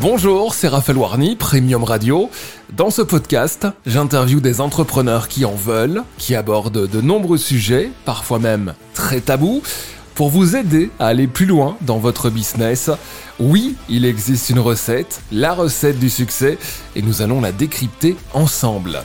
[0.00, 2.28] Bonjour, c'est Raphaël Warny, Premium Radio.
[2.72, 8.40] Dans ce podcast, j'interviewe des entrepreneurs qui en veulent, qui abordent de nombreux sujets, parfois
[8.40, 9.62] même très tabous,
[10.16, 12.90] pour vous aider à aller plus loin dans votre business.
[13.38, 16.58] Oui, il existe une recette, la recette du succès,
[16.96, 19.00] et nous allons la décrypter ensemble.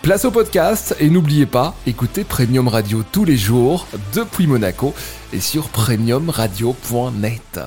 [0.00, 4.94] Place au podcast et n'oubliez pas, écoutez Premium Radio tous les jours depuis Monaco
[5.34, 7.60] et sur premiumradio.net.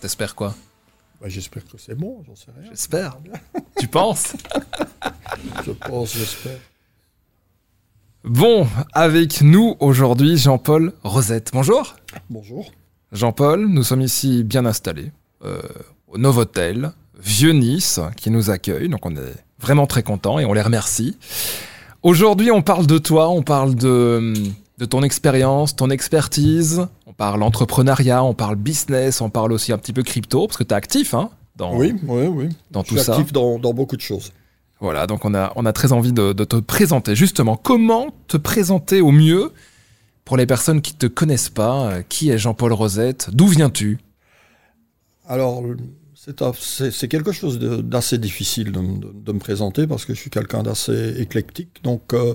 [0.00, 0.54] T'espères quoi?
[1.24, 2.68] Bah, J'espère que c'est bon, j'en sais rien.
[2.68, 3.16] J'espère.
[3.80, 4.34] tu penses?
[5.64, 6.58] Je pense, j'espère.
[8.24, 11.48] Bon, avec nous aujourd'hui Jean-Paul Rosette.
[11.54, 11.96] Bonjour.
[12.28, 12.70] Bonjour.
[13.10, 15.12] Jean-Paul, nous sommes ici bien installés
[15.46, 15.62] euh,
[16.08, 18.90] au Novotel, Vieux Nice, qui nous accueille.
[18.90, 21.16] Donc on est vraiment très contents et on les remercie.
[22.02, 24.34] Aujourd'hui, on parle de toi, on parle de,
[24.78, 29.78] de ton expérience, ton expertise, on parle entrepreneuriat, on parle business, on parle aussi un
[29.78, 32.48] petit peu crypto, parce que tu es actif hein, dans, Oui, oui, oui.
[32.72, 33.12] dans Je tout suis ça.
[33.16, 34.32] actif dans, dans beaucoup de choses.
[34.80, 37.14] Voilà, donc on a, on a très envie de, de te présenter.
[37.14, 39.52] Justement, comment te présenter au mieux
[40.24, 41.86] pour les personnes qui ne te connaissent pas?
[41.92, 43.30] Euh, Qui est Jean-Paul Rosette?
[43.32, 43.98] D'où viens-tu?
[45.26, 45.62] Alors,
[46.14, 50.30] c'est quelque chose d'assez difficile de, me- de- de me présenter parce que je suis
[50.30, 51.82] quelqu'un d'assez éclectique.
[51.82, 52.34] Donc, euh,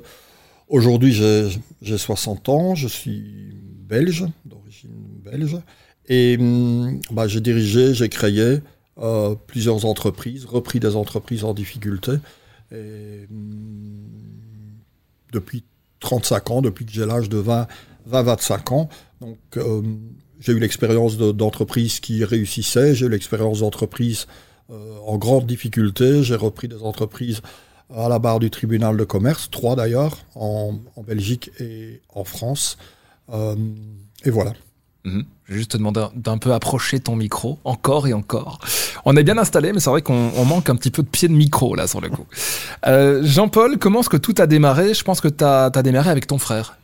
[0.70, 1.50] aujourd'hui, j'ai
[1.82, 3.24] j'ai 60 ans, je suis
[3.90, 4.92] belge, d'origine
[5.24, 5.58] belge,
[6.08, 8.60] et hum, bah, j'ai dirigé, j'ai créé
[9.00, 12.14] euh, plusieurs entreprises, repris des entreprises en difficulté.
[12.72, 14.08] Hum,
[15.32, 15.64] depuis
[16.00, 17.68] 35 ans, depuis que j'ai l'âge de 20,
[18.10, 18.90] 20-25 ans.
[19.22, 19.82] Donc, euh,
[20.40, 24.28] j'ai eu l'expérience de- d'entreprises qui réussissaient, j'ai eu l'expérience d'entreprises
[24.72, 27.42] euh, en grande difficulté, j'ai repris des entreprises
[27.96, 32.78] à la barre du tribunal de commerce, trois d'ailleurs, en, en Belgique et en France.
[33.34, 33.56] Euh,
[34.26, 34.54] et voilà.
[35.06, 35.24] Mhm.
[35.46, 38.60] Je vais juste te demander d'un peu approcher ton micro, encore et encore.
[39.06, 41.28] On est bien installé, mais c'est vrai qu'on on manque un petit peu de pied
[41.28, 42.26] de micro, là, sur le coup.
[42.88, 44.94] Euh, Jean-Paul, comment est-ce que tout a démarré?
[44.94, 46.78] Je pense que tu as, démarré avec ton frère.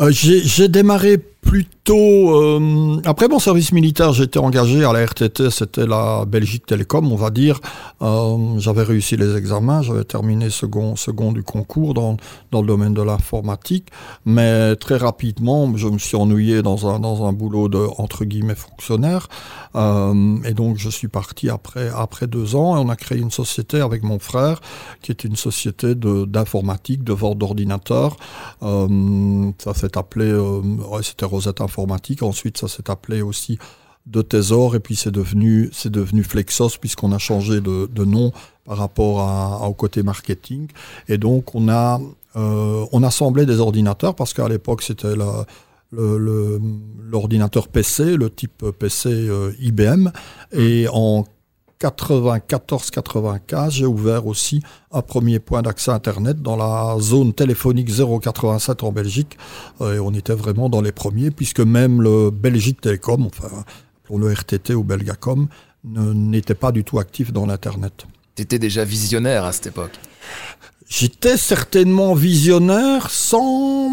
[0.00, 4.12] Euh, j'ai démarré plutôt euh, après mon service militaire.
[4.12, 7.60] J'étais engagé à la RTT, c'était la Belgique Télécom, on va dire.
[8.02, 12.16] Euh, j'avais réussi les examens, j'avais terminé second, second du concours dans,
[12.50, 13.88] dans le domaine de l'informatique,
[14.24, 18.54] mais très rapidement, je me suis ennuyé dans un dans un boulot de entre guillemets
[18.54, 19.28] fonctionnaire,
[19.76, 23.30] Euh, et donc je suis parti après après deux ans et on a créé une
[23.30, 24.60] société avec mon frère
[25.00, 28.16] qui est une société d'informatique, de vente d'ordinateurs.
[28.60, 30.28] Ça s'est appelé,
[31.02, 32.22] c'était Rosette Informatique.
[32.22, 33.58] Ensuite, ça s'est appelé aussi
[34.06, 34.74] De Trésor.
[34.76, 38.32] Et puis, c'est devenu, c'est devenu Flexos puisqu'on a changé de, de nom
[38.64, 40.68] par rapport à, au côté marketing.
[41.08, 42.00] Et donc, on a,
[42.36, 45.46] euh, on assemblait des ordinateurs parce qu'à l'époque, c'était la,
[45.92, 46.60] le- le-
[47.10, 50.10] l'ordinateur PC, le type PC euh, IBM.
[50.52, 51.24] Et en
[51.80, 58.92] 94-95, j'ai ouvert aussi un premier point d'accès Internet dans la zone téléphonique 087 en
[58.92, 59.38] Belgique.
[59.80, 63.64] Euh, et on était vraiment dans les premiers, puisque même le Belgique Télécom, enfin,
[64.04, 65.48] pour le RTT ou Belgacom,
[65.84, 68.06] n'était pas du tout actif dans l'Internet.
[68.34, 69.98] Tu étais déjà visionnaire à cette époque?
[70.88, 73.88] J'étais certainement visionnaire sans,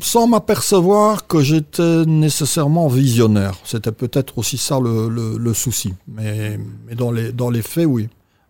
[0.00, 3.54] sans m'apercevoir que j'étais nécessairement visionnaire.
[3.64, 5.94] C'était peut-être aussi ça le, le- le souci.
[6.08, 8.08] Mais, mais dans, les, dans les faits, oui.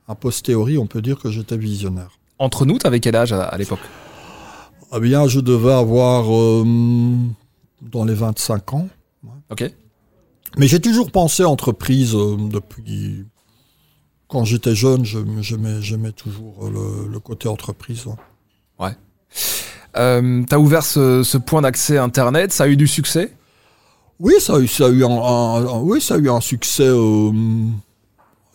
[0.09, 2.11] A posteriori, on peut dire que j'étais visionnaire.
[2.39, 3.79] Entre nous, t'avais quel âge à, à l'époque?
[4.95, 6.65] Eh bien, je devais avoir euh,
[7.81, 8.89] dans les 25 ans.
[9.51, 9.73] Ok.
[10.59, 13.25] Mais j'ai toujours pensé entreprise euh, depuis...
[14.29, 15.19] Quand j'étais jeune, je-
[15.81, 16.71] j'aimais toujours euh,
[17.07, 18.05] le, le côté entreprise.
[18.79, 18.91] ouais.
[19.97, 23.33] Euh, T'as ouvert ce, ce point d'accès Internet, ça a eu du succès?
[24.21, 26.41] Oui, ça a eu, ça a eu un, un- un- oui, ça a eu un
[26.41, 26.87] succès.
[26.87, 27.31] euh,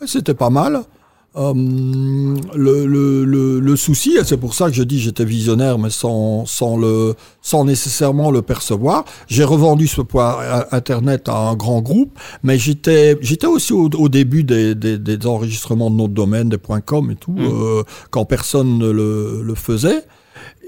[0.05, 0.81] C'était pas mal.
[1.35, 5.77] Euh, le, le, le, le souci, et c'est pour ça que je dis j'étais visionnaire,
[5.77, 9.05] mais sans, sans, le, sans nécessairement le percevoir.
[9.27, 10.35] J'ai revendu ce point
[10.71, 15.27] Internet à un grand groupe, mais j'étais j'étais aussi au, au début des, des, des
[15.27, 19.55] enregistrements de notre domaine, des points .com et tout, euh, quand personne ne le, le
[19.55, 20.05] faisait.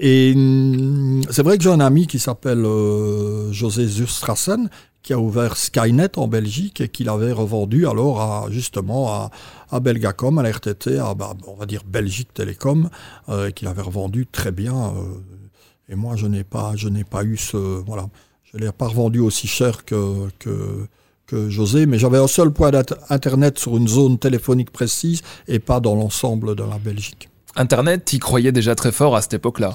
[0.02, 4.70] Et hum, c'est vrai que j'ai un ami qui s'appelle euh, José Zurstrassen,
[5.02, 9.30] qui a ouvert Skynet en Belgique et qui l'avait revendu alors à, justement
[9.70, 12.88] à, Belgacom, à la RTT, à, bah, on va dire Belgique Télécom,
[13.28, 14.74] euh, qu'il avait revendu très bien.
[14.74, 15.20] euh,
[15.90, 18.08] et moi, je n'ai pas, je n'ai pas eu ce, voilà,
[18.44, 23.58] je l'ai pas revendu aussi cher que, que José, mais j'avais un seul point d'internet
[23.58, 27.29] sur une zone téléphonique précise et pas dans l'ensemble de la Belgique.
[27.56, 29.74] Internet, t'y croyais déjà très fort à cette époque-là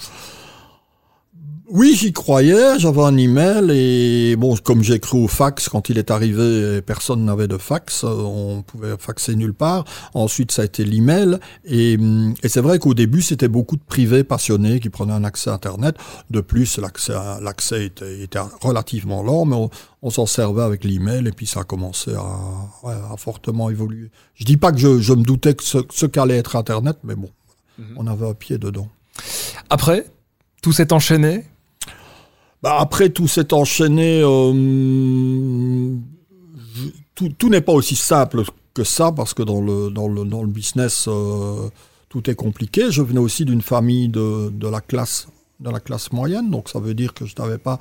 [1.67, 2.77] oui, j'y croyais.
[2.77, 7.25] J'avais un email et bon, comme j'ai cru au fax quand il est arrivé, personne
[7.25, 8.03] n'avait de fax.
[8.03, 9.83] On pouvait faxer nulle part.
[10.13, 11.97] Ensuite, ça a été l'email et,
[12.43, 15.53] et c'est vrai qu'au début, c'était beaucoup de privés passionnés qui prenaient un accès à
[15.53, 15.95] Internet.
[16.29, 19.55] De plus, l'accès, était, relativement lent, mais
[20.03, 24.11] on, s'en servait avec l'email et puis ça a commencé à, fortement évoluer.
[24.35, 27.29] Je dis pas que je, me doutais que ce qu'allait être Internet, mais bon,
[27.77, 27.95] mhm.
[27.97, 28.89] on avait un pied dedans.
[29.69, 30.05] Après,
[30.61, 31.45] tout s'est enchaîné?
[32.61, 34.21] Bah, après, tout s'est enchaîné.
[34.23, 35.95] Euh,
[37.13, 38.43] tout, n'est pas aussi simple
[38.73, 41.69] que ça, parce que dans le, dans le, dans le business, euh,
[42.09, 42.91] tout est compliqué.
[42.91, 45.27] Je venais aussi d'une famille de, de, la classe
[45.59, 47.79] de la classe moyenne, donc ça veut dire que je n'avais pas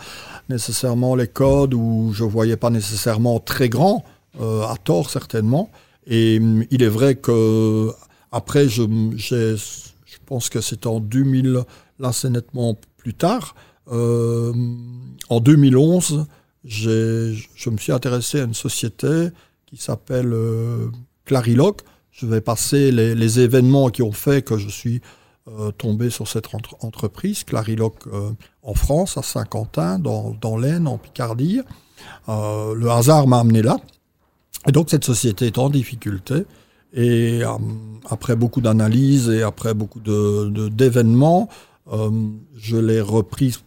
[0.48, 4.04] nécessairement les codes ou je voyais pas nécessairement très grand,
[4.40, 5.70] euh, à tort certainement.
[6.06, 7.90] Et il est vrai que
[8.34, 8.82] après, je,
[10.26, 11.60] pense que c'est en 2000,
[12.00, 13.54] là c'est nettement plus tard,
[13.92, 14.52] euh,
[15.28, 16.26] en 2011,
[16.64, 19.28] je me suis intéressé à une société
[19.66, 20.88] qui s'appelle euh,
[21.24, 21.82] Clariloc.
[22.10, 25.00] Je vais passer les, événements qui ont fait que je suis
[25.46, 26.48] euh, tombé sur cette
[26.80, 28.08] entreprise, Clariloc
[28.62, 31.60] en France, à Saint-Quentin, dans, dans l'Aisne, en Picardie.
[32.26, 33.76] le hasard m'a amené là.
[34.66, 36.46] Et donc cette société est en difficulté.
[36.94, 37.42] Et
[38.08, 41.48] après beaucoup d'analyses et après beaucoup d'événements,
[41.92, 42.10] de,
[42.56, 43.60] je l'ai reprise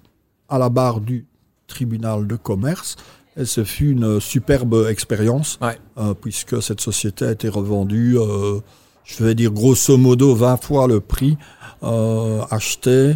[0.50, 1.26] à la barre du
[1.68, 2.96] tribunal de commerce.
[3.36, 5.60] Et ce fut une superbe expérience,
[5.98, 8.60] euh, puisque cette société a été revendue, euh,
[9.04, 11.38] je vais dire grosso modo 20 fois le prix
[11.84, 13.14] euh, acheté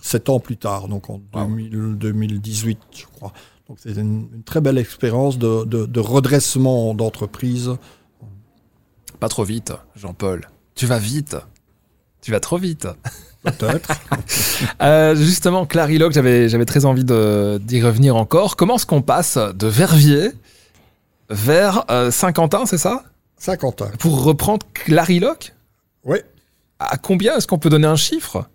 [0.00, 3.32] 7 ans plus tard, donc en 2018, je crois.
[3.68, 7.72] Donc c'est une, très belle expérience de, de redressement d'entreprise.
[9.22, 10.48] Pas trop vite, Jean-Paul.
[10.74, 11.36] Tu vas vite.
[12.22, 12.88] Tu vas trop vite.
[13.44, 13.92] Peut-être.
[14.82, 18.56] euh, justement, Clariloc, j'avais, j'avais très envie d'y revenir encore.
[18.56, 20.32] Comment est-ce qu'on passe de Verviers
[21.30, 23.04] vers euh, Saint-Quentin, c'est ça?
[23.36, 23.92] Saint-Quentin.
[24.00, 25.54] Pour reprendre Clariloc
[26.02, 26.18] Oui.
[26.80, 28.50] À combien Est-ce qu'on peut donner un chiffre?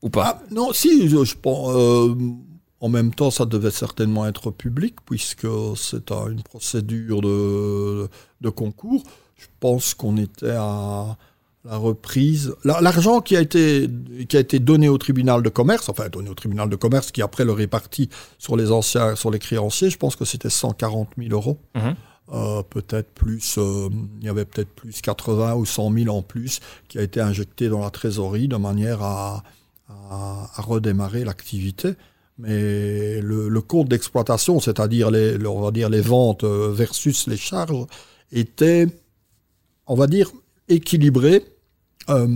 [0.00, 0.38] Ou pas?
[0.38, 1.74] Ah, Non, si, je, pense.
[1.74, 2.14] Euh,
[2.78, 8.08] en même temps, ça devait certainement être public, puisque c'est une procédure de,
[8.40, 9.02] de concours.
[9.36, 11.16] Je pense qu'on était à
[11.64, 13.88] la reprise, l'argent qui a été
[14.28, 17.22] qui a été donné au tribunal de commerce, enfin donné au tribunal de commerce qui
[17.22, 21.30] après le répartit sur les anciens, sur les créanciers, je pense que c'était 140 000
[21.30, 21.58] euros.
[21.74, 21.94] Mhm.
[22.32, 23.88] Euh, peut-être plus, euh,
[24.20, 27.68] il y avait peut-être plus 80 ou 100 000 en plus qui a été injecté
[27.68, 29.42] dans la trésorerie de manière à,
[29.88, 31.94] à, redémarrer l'activité.
[32.38, 37.36] Mais le, le compte d'exploitation, c'est-à-dire les, on va dire les ventes euh, versus les
[37.36, 37.86] charges,
[38.32, 38.86] était,
[39.86, 40.30] on va dire,
[40.68, 41.44] équilibré
[42.08, 42.26] euh,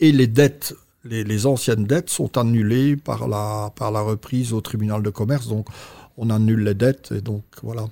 [0.00, 5.02] et les dettes, les, anciennes dettes sont annulées par la, par la reprise au tribunal
[5.02, 5.48] de commerce.
[5.48, 5.68] Donc,
[6.16, 7.86] on annule les dettes et donc voilà.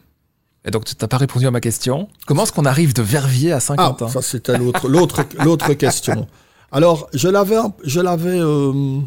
[0.65, 2.09] Et donc, tu n'as pas répondu à ma question.
[2.27, 4.07] Comment est-ce qu'on arrive de Verviers à Saint-Quentin?
[4.09, 6.27] ah, Ça, c'était l'autre, l'autre, l'autre question.
[6.73, 8.99] Alors, je l'avais, je l'avais, euh,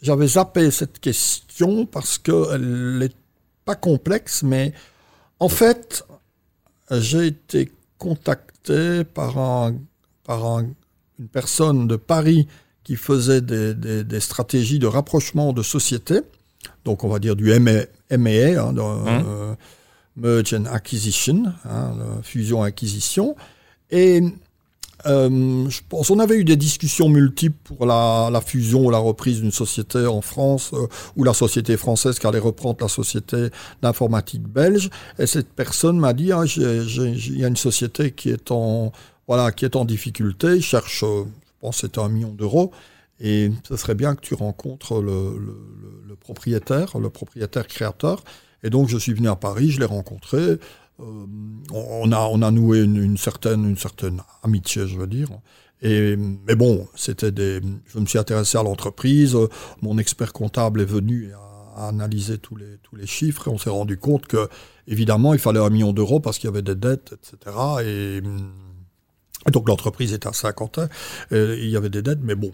[0.00, 3.10] j'avais zappé cette question parce qu'elle n'est
[3.64, 4.72] pas complexe, mais
[5.40, 6.04] en fait,
[6.90, 9.76] j'ai été contacté par un
[10.24, 10.74] par une
[11.30, 12.48] personne de Paris
[12.82, 16.20] qui faisait des, stratégies de rapprochement de sociétés,
[16.84, 17.70] donc on va dire du MA,
[18.10, 19.24] hein, hein?
[19.24, 19.54] Euh,
[20.16, 23.36] Merge and Acquisition, hein, fusion-acquisition.
[23.90, 24.20] Et
[25.06, 29.40] euh, je pense on avait eu des discussions multiples pour la, fusion ou la reprise
[29.40, 33.48] d'une société en France euh, ou la société française qui allait reprendre la société
[33.82, 34.90] d'informatique belge.
[35.18, 38.92] Et cette personne m'a dit, ah, il y a une société qui est en
[39.28, 42.72] voilà, qui est en difficulté, cherche, euh, je pense c'était un million d'euros,
[43.20, 48.24] et ce serait bien que tu rencontres le, propriétaire, le propriétaire créateur.
[48.64, 50.58] Et donc je suis venu à Paris, je l'ai rencontré,
[51.72, 55.28] on, a, on a noué une, certaine, une certaine amitié, je veux dire.
[55.80, 59.36] Et, mais bon, c'était des, je me suis intéressé à l'entreprise,
[59.80, 61.32] mon expert comptable est venu
[61.76, 64.48] analyser tous les, tous les chiffres et on s'est rendu compte que,
[64.86, 67.56] évidemment, il fallait un million d'euros parce qu'il y avait des dettes, etc.
[67.84, 68.20] Et
[69.50, 70.88] donc l'entreprise était à 50 ans,
[71.30, 72.52] il y avait des dettes, mais bon,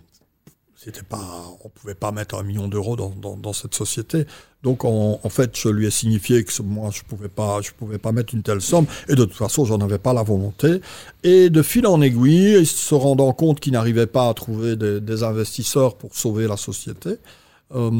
[0.78, 1.18] c'était pas,
[1.64, 4.26] on pouvait pas mettre un million d'euros dans, dans, cette société.
[4.62, 8.12] Donc en, fait, je lui ai signifié que moi, je pouvais pas, je pouvais pas
[8.12, 10.80] mettre une telle somme, et de toute façon, j'en avais pas la volonté.
[11.24, 15.96] Et de fil en aiguille, se rendant compte qu'il n'arrivait pas à trouver des, investisseurs
[15.96, 17.16] pour sauver la société,
[17.74, 17.90] euh,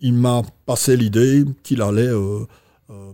[0.00, 2.44] il m'a passé l'idée qu'il allait euh,
[2.90, 3.12] euh,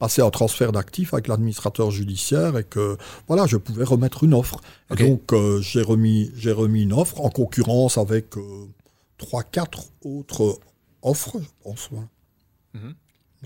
[0.00, 2.96] passer un transfert d'actifs avec l'administrateur judiciaire et que
[3.28, 4.60] voilà, je pouvais remettre une offre.
[4.98, 8.66] donc euh, j'ai remis j'ai remis une offre en concurrence avec euh,
[9.18, 10.58] trois, quatre autres
[11.02, 11.90] offres, je pense.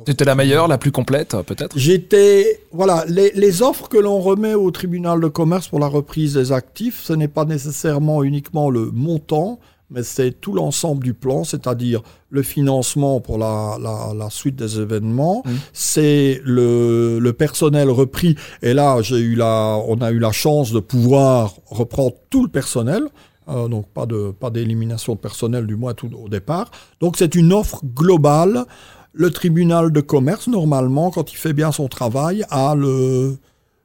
[0.05, 1.79] Tu étais la meilleure, la plus complète, peut-être?
[1.79, 2.61] J'étais.
[2.73, 6.51] Voilà, les, les offres que l'on remet au tribunal de commerce pour la reprise des
[6.53, 9.61] actifs, ce n'est pas nécessairement uniquement le montant,
[9.95, 14.81] mais c'est tout l'ensemble du plan, c'est-à-dire le financement pour la, la, la suite des
[14.81, 15.51] événements, Mmh.
[15.73, 18.35] c'est le, le personnel repris.
[18.63, 22.49] Et là, j'ai eu la, on a eu la chance de pouvoir reprendre tout le
[22.49, 23.05] personnel.
[23.49, 26.71] Euh, donc pas de pas d'élimination de personnel du moins tout au départ.
[27.01, 28.65] Donc c'est une offre globale.
[29.13, 33.37] Le tribunal de commerce normalement quand il fait bien son travail a le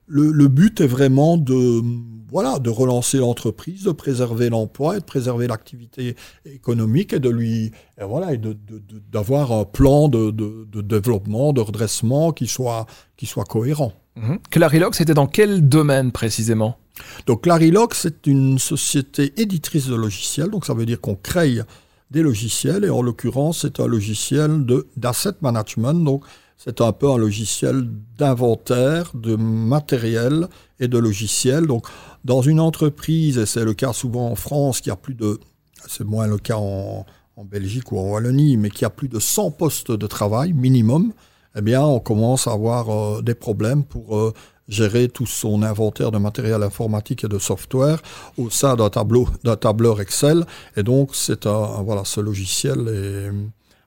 [0.10, 1.82] le, le but est vraiment de
[2.32, 7.72] voilà de relancer l'entreprise, de préserver l'emploi et de préserver l'activité économique et de lui
[8.00, 8.42] et voilà et
[9.12, 12.86] d'avoir un plan de, de, de développement, de redressement qui soit
[13.18, 13.94] qui soit cohérent.
[14.16, 14.40] Mhm.
[14.50, 16.78] Clarilox, c'était dans quel domaine précisément?
[17.26, 21.62] Donc Clarilock, c'est une société éditrice de logiciels, donc ça veut dire qu'on crée
[22.12, 24.66] des logiciels, et en l'occurrence, c'est un logiciel
[24.98, 26.26] d'asset management, donc
[26.62, 27.88] c'est un peu un logiciel
[28.18, 30.50] d'inventaire, de matériel
[30.82, 31.66] et de logiciels.
[31.68, 31.88] Donc
[32.26, 35.40] dans une entreprise, et c'est le cas souvent en France, qui a plus de,
[35.88, 37.06] c'est moins le cas en,
[37.50, 41.14] Belgique ou en Wallonie, mais qui a plus de 100 postes de travail minimum,
[41.56, 44.34] eh bien, on commence à avoir euh, des problèmes pour euh,
[44.68, 48.02] gérer tout son inventaire de matériel informatique et de software
[48.38, 50.46] au sein d'un tableau, d'un tableur Excel.
[50.76, 53.32] Et donc, c'est un- voilà, ce logiciel est,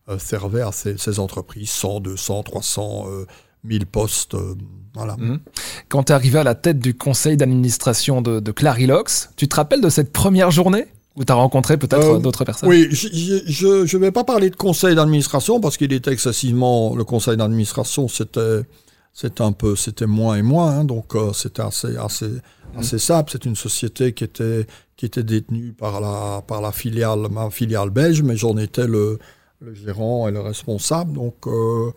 [0.09, 3.27] euh, servait à ces, ces entreprises, 100, 200, 300, euh,
[3.65, 4.55] 1000 postes, euh,
[4.95, 5.17] voilà.
[5.17, 5.41] Mhm.
[5.89, 9.57] Quand tu es arrivé à la tête du conseil d'administration de, de Clarilox, tu te
[9.57, 12.69] rappelles de cette première journée où tu as rencontré peut-être Euh, d'autres personnes?
[12.69, 16.95] Oui, je ne vais pas parler de conseil d'administration parce qu'il était excessivement.
[16.97, 18.63] Le conseil d'administration, c'était
[19.15, 22.31] c'était un peu, c'était moins et moins, hein, donc euh, c'était assez assez
[22.79, 23.31] assez simple.
[23.31, 24.67] C'est une société qui était
[24.97, 29.19] qui était détenue par la par la filiale ma filiale belge, mais j'en étais le
[29.63, 31.47] le gérant et le responsable, donc.
[31.47, 31.93] euh,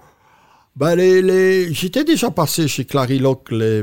[0.75, 1.73] ben les, les...
[1.73, 3.81] J'étais déjà passé chez Clarilock les,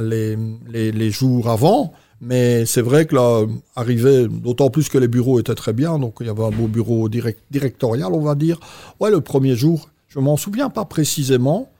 [0.00, 0.36] les,
[0.68, 1.92] les, les jours avant,
[2.22, 3.44] mais c'est vrai que là,
[3.76, 6.66] arrivé, d'autant plus que les bureaux étaient très bien, donc il y avait un beau
[6.66, 8.58] bureau direct, directorial, on va dire.
[9.00, 11.70] Ouais, le premier jour, je m'en souviens pas précisément.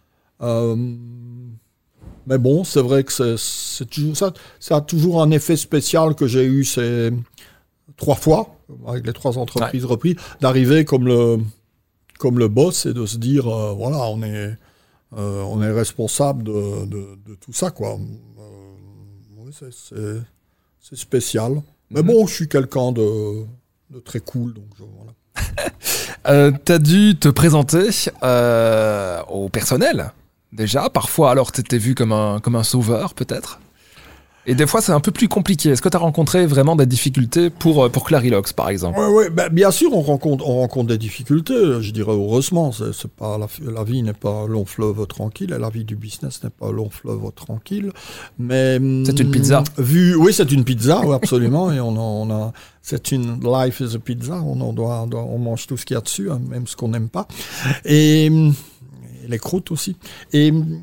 [0.42, 0.76] Euh,
[2.26, 6.26] mais bon, c'est vrai que c'est toujours, ça, ça a toujours un effet spécial que
[6.26, 7.10] j'ai eu ces
[7.96, 8.53] trois fois,
[8.86, 11.38] avec les trois entreprises reprises, d'arriver comme le,
[12.18, 14.56] comme le boss et de se dire, euh, voilà, on est,
[15.16, 17.90] euh, on est responsable de, de, de tout ça, quoi.
[17.98, 18.74] Euh,
[19.38, 19.52] oui,
[20.80, 21.62] c'est, spécial.
[21.90, 22.06] Mais Mhm.
[22.08, 23.44] bon, je suis quelqu'un de,
[23.90, 25.12] de très cool, donc je- voilà.
[26.26, 27.90] Euh, T'as dû te présenter
[28.22, 30.10] euh, au personnel,
[30.52, 30.88] déjà.
[30.88, 33.60] Parfois, alors, t'étais vu comme un, comme un sauveur, peut-être?
[34.46, 35.70] Et des fois, c'est un peu plus compliqué.
[35.70, 38.98] Est-ce que t'as rencontré vraiment des difficultés pour, euh, pour Clarilox, par exemple?
[38.98, 41.80] Ouais, ouais, ben, bien sûr, on rencontre, on rencontre des difficultés.
[41.80, 45.58] Je dirais heureusement, c'est, pas la, la vie n'est pas un long fleuve tranquille, et
[45.58, 47.90] la vie du business n'est pas un long fleuve tranquille.
[48.38, 48.74] Mais
[49.06, 49.64] C'est une hum, pizza.
[49.78, 51.72] Vu, oui, c'est une pizza, oui, absolument.
[51.72, 54.42] et on, a, on a, c'est une life is a pizza.
[54.44, 56.76] On en doit, doit- on mange tout ce qu'il y a dessus, hein, même ce
[56.76, 57.26] qu'on n'aime pas.
[57.86, 58.52] Et, hum,
[59.24, 59.96] et les croûtes aussi.
[60.34, 60.80] Et hum,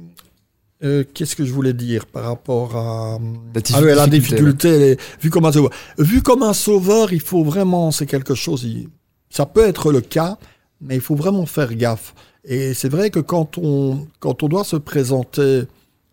[0.83, 3.17] euh, qu'est-ce que je voulais dire par rapport à
[3.53, 5.71] La ah la difficulté, vu comme un sauveur.
[5.97, 8.89] Vu comme un sauveur, il faut vraiment, c'est quelque chose, il-
[9.29, 10.37] ça peut être le cas,
[10.81, 12.13] mais il faut vraiment faire gaffe.
[12.43, 15.63] Et c'est vrai que quand on, quand on doit se présenter,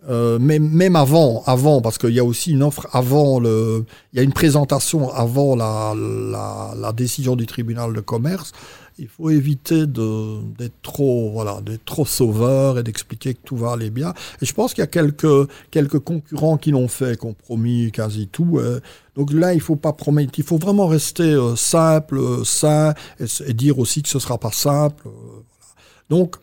[0.08, 4.16] euh, même, même avant, avant, parce qu'il y a aussi une offre avant le, il
[4.18, 8.52] y a une présentation avant la, la, la décision du tribunal de commerce.
[8.98, 14.12] Il faut éviter d'être trop, voilà, trop sauveur et d'expliquer que tout va aller bien.
[14.42, 17.92] Et je pense qu'il y a quelques, quelques concurrents qui l'ont fait, qui ont promis
[17.92, 18.58] quasi tout.
[18.58, 18.80] euh.
[19.14, 20.32] donc là, il faut pas promettre.
[20.38, 24.52] Il faut vraiment rester euh, simple, euh, sain, et, dire aussi que ce sera pas
[24.52, 25.04] simple.
[26.10, 26.36] Donc,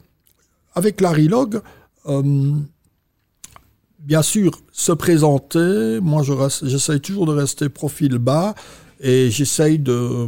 [0.75, 1.61] avec Larilog,
[2.07, 2.53] euh,
[3.99, 5.99] bien sûr, se présenter.
[6.01, 6.23] Moi,
[6.63, 8.55] j'essaye toujours de rester profil bas
[8.99, 10.27] et j'essaye de.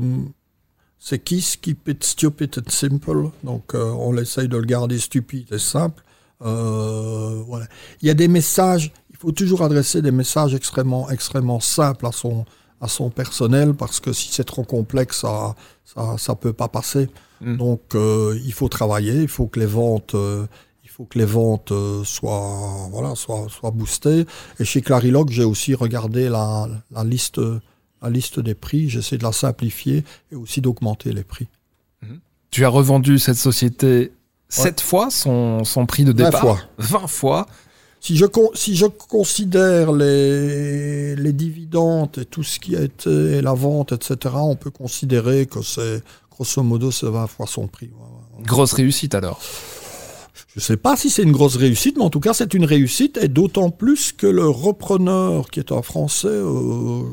[1.09, 3.29] C'est Kiss, keep it stupid and simple?
[3.41, 6.03] Donc, euh, on essaye de le garder stupide et simple.
[6.41, 7.65] Euh, voilà.
[8.01, 12.11] Il y a des messages, il faut toujours adresser des messages extrêmement, extrêmement simples à
[12.11, 12.43] son,
[12.81, 17.07] à son personnel parce que si c'est trop complexe, ça, ça, ça peut pas passer.
[17.39, 17.55] Mm.
[17.55, 21.71] Donc, euh, il faut travailler, il faut que les ventes, il faut que les ventes
[22.03, 24.25] soient, voilà, soient, soient boostées.
[24.59, 27.39] Et chez Clarilog, j'ai aussi regardé la, la liste,
[28.01, 28.89] la liste des prix.
[28.89, 31.47] J'essaie de la simplifier et aussi d'augmenter les prix.
[32.51, 34.11] Tu as revendu cette société
[34.49, 36.59] sept fois son, son prix de 20 départ fois.
[36.77, 37.47] 20 fois.
[37.99, 43.53] si je, si je considère les, les dividendes et tout ce qui a été, la
[43.53, 46.01] vente, etc., on peut considérer que c'est,
[46.31, 47.89] grosso modo, c'est 20 fois son prix.
[48.43, 49.41] Grosse réussite alors?
[50.53, 52.65] Je ne sais pas si c'est une grosse réussite, mais en tout cas, c'est une
[52.65, 57.03] réussite, et d'autant plus que le repreneur, qui est un Français, euh,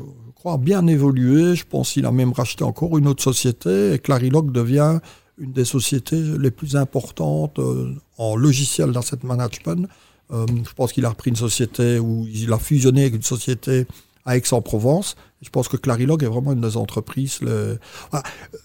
[0.57, 1.55] bien évolué.
[1.55, 4.99] Je pense qu'il a même racheté encore une autre société, et Clarilock devient
[5.37, 9.87] une des sociétés les plus importantes euh, en logiciel d'asset management.
[10.31, 13.85] Euh, je pense qu'il a repris une société où il a fusionné avec une société
[14.25, 15.15] à Aix-en-Provence.
[15.41, 17.41] Je pense que Clarilog est vraiment une des entreprises.
[17.41, 17.77] Le...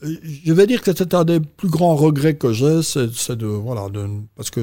[0.02, 3.88] Je vais dire que c'est un des plus grands regrets que j'ai, c'est de voilà,
[4.36, 4.62] parce que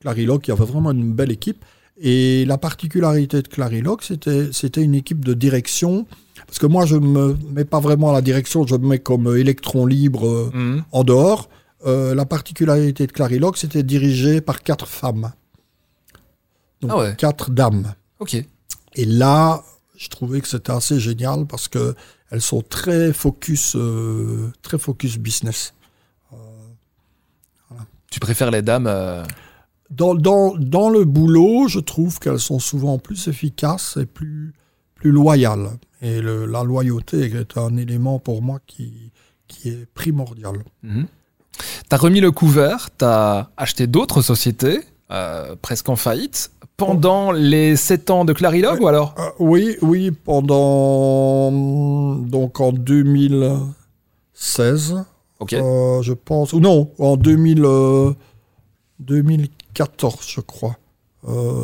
[0.00, 1.64] Clarilog, il y avait vraiment une belle équipe.
[2.00, 6.06] Et la particularité de Clarilog, c'était c'était une équipe de direction.
[6.48, 8.98] Parce que moi, je ne me mets pas vraiment à la direction, je me mets
[8.98, 10.84] comme électron libre euh, mmh.
[10.90, 11.48] en dehors.
[11.86, 15.32] Euh, la particularité de Clarilog, c'était dirigé par quatre femmes.
[16.80, 17.94] Donc ah quatre dames.
[18.18, 18.34] Ok.
[18.94, 19.62] Et là,
[19.96, 21.94] je trouvais que c'était assez génial parce que
[22.30, 25.74] elles sont très focus, euh, très focus business.
[26.32, 26.36] Euh,
[28.10, 29.22] tu préfères les dames euh
[29.90, 34.52] dans, dans, dans, le boulot, je trouve qu'elles sont souvent plus efficaces et plus,
[34.94, 35.70] plus loyales.
[36.00, 39.10] Et la loyauté est un élément pour moi qui,
[39.48, 40.62] qui est primordial.
[40.82, 41.06] Mhm.
[41.58, 44.80] Tu as remis le couvert, tu as acheté d'autres sociétés,
[45.60, 51.50] presque en faillite pendant les 7 ans de Clarilog ou alors euh, Oui, oui, pendant
[51.50, 55.04] donc en 2016.
[55.40, 55.52] Ok.
[55.52, 57.66] Euh, je pense ou non, en 2000,
[59.00, 60.76] 2014, euh, je crois,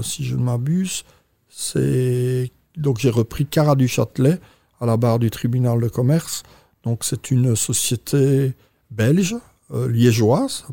[0.03, 1.05] si je ne m'abuse.
[1.49, 4.40] C'est donc j'ai repris Cara du Châtelet
[4.81, 6.43] à la barre du tribunal de commerce.
[6.85, 8.54] Donc c'est une société
[8.90, 9.37] belge,
[9.71, 10.64] liégeoise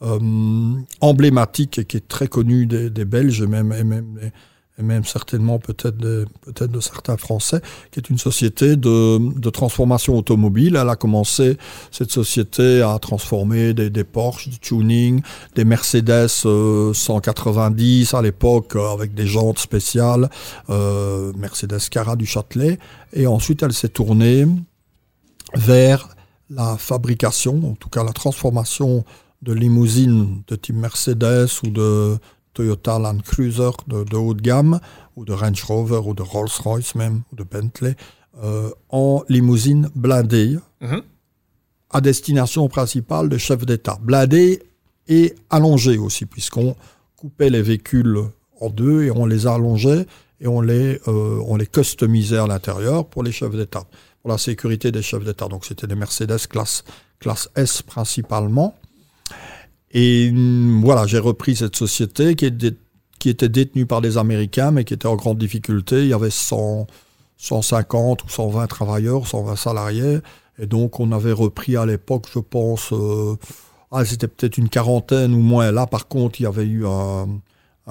[0.00, 4.30] euh, emblématique et qui est très connu des, Belges et même, et même,
[4.78, 9.50] et même certainement peut-être de, peut de certains Français, qui est une société de, de,
[9.50, 10.76] transformation automobile.
[10.80, 11.58] Elle a commencé,
[11.90, 15.20] cette société, à transformer des, des Porsche, du tuning,
[15.56, 20.30] des Mercedes 190 euh, à l'époque avec des jantes spéciales,
[20.70, 22.78] euh, Mercedes Cara du Châtelet.
[23.12, 24.46] Et ensuite, elle s'est tournée
[25.54, 26.08] vers
[26.50, 29.04] la fabrication, en tout cas la transformation
[29.42, 32.18] de limousines de type Mercedes ou de
[32.58, 34.80] Toyota Land Cruiser de, haut de gamme,
[35.14, 37.94] ou de Range Rover, ou de Rolls-Royce même, ou de Bentley,
[38.42, 41.02] euh, en limousine blindée, mhm.
[41.90, 43.96] à destination principale de chefs d'État.
[44.02, 44.60] Blindée
[45.06, 46.74] et allongée aussi, puisqu'on
[47.14, 48.24] coupait les véhicules
[48.60, 50.04] en deux et on les allongeait
[50.40, 53.84] et on les, euh, on les customisait à l'intérieur pour les chefs d'État,
[54.20, 55.46] pour la sécurité des chefs d'État.
[55.46, 56.82] Donc c'était des Mercedes classe,
[57.20, 58.74] classe S principalement.
[59.92, 64.94] Et mm, voilà, j'ai repris cette société qui, était détenue par des Américains, mais qui
[64.94, 66.02] était en grande difficulté.
[66.02, 66.86] Il y avait 100,
[67.36, 70.18] 150 ou 120 travailleurs, 120 salariés.
[70.58, 73.36] Et donc, on avait repris à l'époque, je pense, euh,
[73.92, 75.70] ah, c'était peut-être une quarantaine ou moins.
[75.72, 77.28] Là, par contre, il y avait eu un,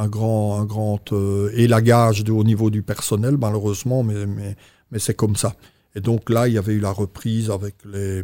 [0.08, 4.56] grand, un grand euh, élagage de, au niveau du personnel, malheureusement, mais, mais,
[4.92, 5.56] mais c'est comme ça.
[5.96, 8.22] Et donc là, il y avait eu la reprise avec les,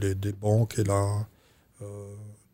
[0.00, 1.26] les des banques et la,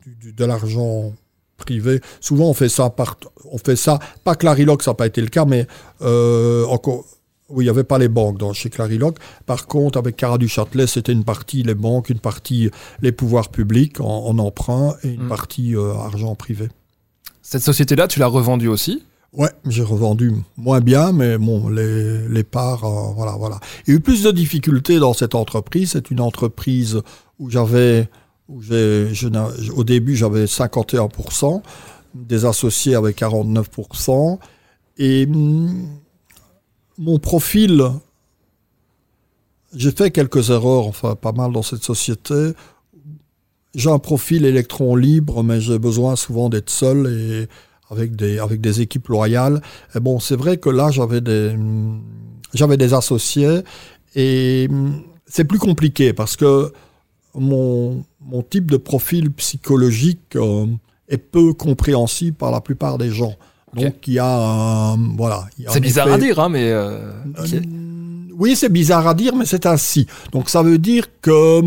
[0.07, 1.13] de l'argent
[1.61, 2.01] privé.
[2.21, 3.19] Souvent, on fait ça par,
[3.51, 5.67] on fait ça, pas Clarilock, ça n'a pas été le cas, mais
[6.03, 7.05] euh, encore,
[7.51, 9.17] oui, il n'y avait pas les banques dans, chez Clarilock.
[9.47, 12.71] Par contre, avec Cara du Châtelet, c'était une partie les banques, une partie
[13.03, 15.29] les pouvoirs publics en, emprunt et une mm.
[15.29, 16.69] partie euh, argent privé.
[17.43, 19.03] Cette société-là, tu l'as revendue aussi?
[19.33, 23.61] Ouais, j'ai revendu moins bien, mais bon, les, les parts, euh, voilà, voilà.
[23.87, 25.93] Il y a eu plus de difficultés dans cette entreprise.
[25.93, 27.01] C'est une entreprise
[27.39, 28.09] où j'avais
[28.51, 31.63] au début, j'avais 51%,
[32.15, 34.39] des associés avec 49%,
[34.99, 36.01] et mm,
[36.99, 37.85] mon profil,
[39.75, 42.53] j'ai fait quelques erreurs, enfin pas mal dans cette société.
[43.75, 47.49] J'ai un profil électron libre, mais j'ai besoin souvent d'être seul et
[47.89, 49.63] avec des, avec des équipes loyales.
[49.95, 52.03] Et bon, c'est vrai que là, j'avais des, mm,
[52.53, 53.61] j'avais des associés
[54.15, 56.73] et mm, c'est plus compliqué parce que
[57.35, 60.67] mon, mon type de profil psychologique euh,
[61.09, 63.35] est peu compréhensible par la plupart des gens.
[63.75, 65.47] Donc il y a voilà.
[65.69, 66.71] C'est bizarre à dire, hein, mais.
[66.71, 67.61] Euh, euh,
[68.37, 70.07] oui, c'est bizarre à dire, mais c'est ainsi.
[70.33, 71.61] Donc ça veut dire que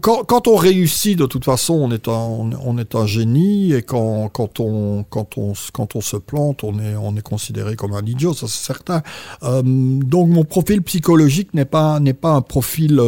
[0.00, 4.28] quand, on réussit, de toute façon, on est un, on est un génie, et quand,
[4.28, 8.04] quand, on, quand, on, quand on se plante, on est, on est considéré comme un
[8.04, 9.02] idiot, ça c'est certain.
[9.42, 13.00] donc mon profil psychologique n'est pas, n'est pas un profil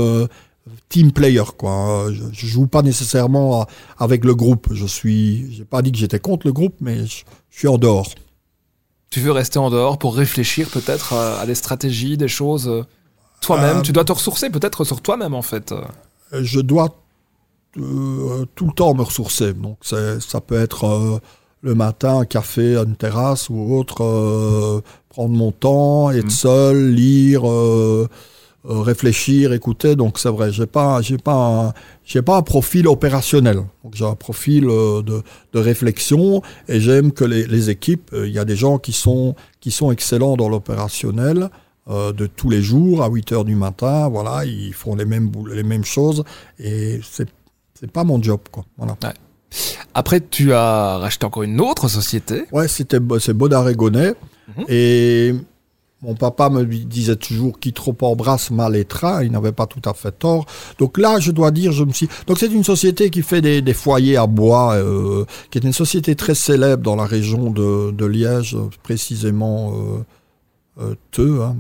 [0.89, 2.07] team player quoi.
[2.11, 3.67] Je, je joue pas nécessairement
[3.99, 4.69] avec le groupe.
[4.73, 8.09] Je suis, j'ai pas dit que j'étais contre le groupe, mais je, suis en dehors.
[9.11, 12.85] Tu veux rester en dehors pour réfléchir peut-être à, des stratégies, des choses euh,
[13.41, 13.83] toi-même?
[13.83, 15.75] tu dois te ressourcer peut-être sur toi-même en fait.
[16.33, 16.89] Je dois
[17.75, 19.55] tout le temps me ressourcer.
[19.55, 21.21] Donc ça peut être
[21.63, 26.31] le matin un café une terrasse ou autre, prendre mon temps, être mmh.
[26.31, 28.09] seul, lire euh,
[28.75, 29.97] réfléchir, écouter.
[29.97, 31.73] Donc c'est vrai, j'ai pas, j'ai pas,
[32.05, 33.57] j'ai pas un profil opérationnel.
[33.85, 38.29] Donc j'ai un profil euh, de, de, réflexion et j'aime que les, les équipes, euh,
[38.29, 41.51] il y a des gens qui sont qui sont excellents dans l'opérationnel.
[41.89, 45.63] de tous les jours à 8 heures du matin, voilà, ils font les mêmes les
[45.63, 46.23] mêmes choses
[46.59, 47.31] et c'est
[47.73, 48.65] c'est pas mon job quoi.
[48.77, 48.95] Voilà.
[49.95, 52.45] Après, tu as racheté encore une autre société.
[52.53, 54.15] Ouais, c'était c'est Baudard-Régonnet.
[54.57, 54.65] Mhm.
[54.69, 55.35] Et
[56.03, 59.25] mon papa me disait toujours qui trop embrasse mal trains.
[59.25, 60.47] Il n'avait pas tout à fait tort.
[60.79, 62.09] Donc là, je dois dire, je me suis.
[62.27, 66.15] Donc c'est une société qui fait des, foyers à bois, euh, qui est une société
[66.15, 69.73] très célèbre dans la région de, Liège, précisément.
[69.75, 70.05] Euh,
[70.81, 71.57] euh, Teux, hein,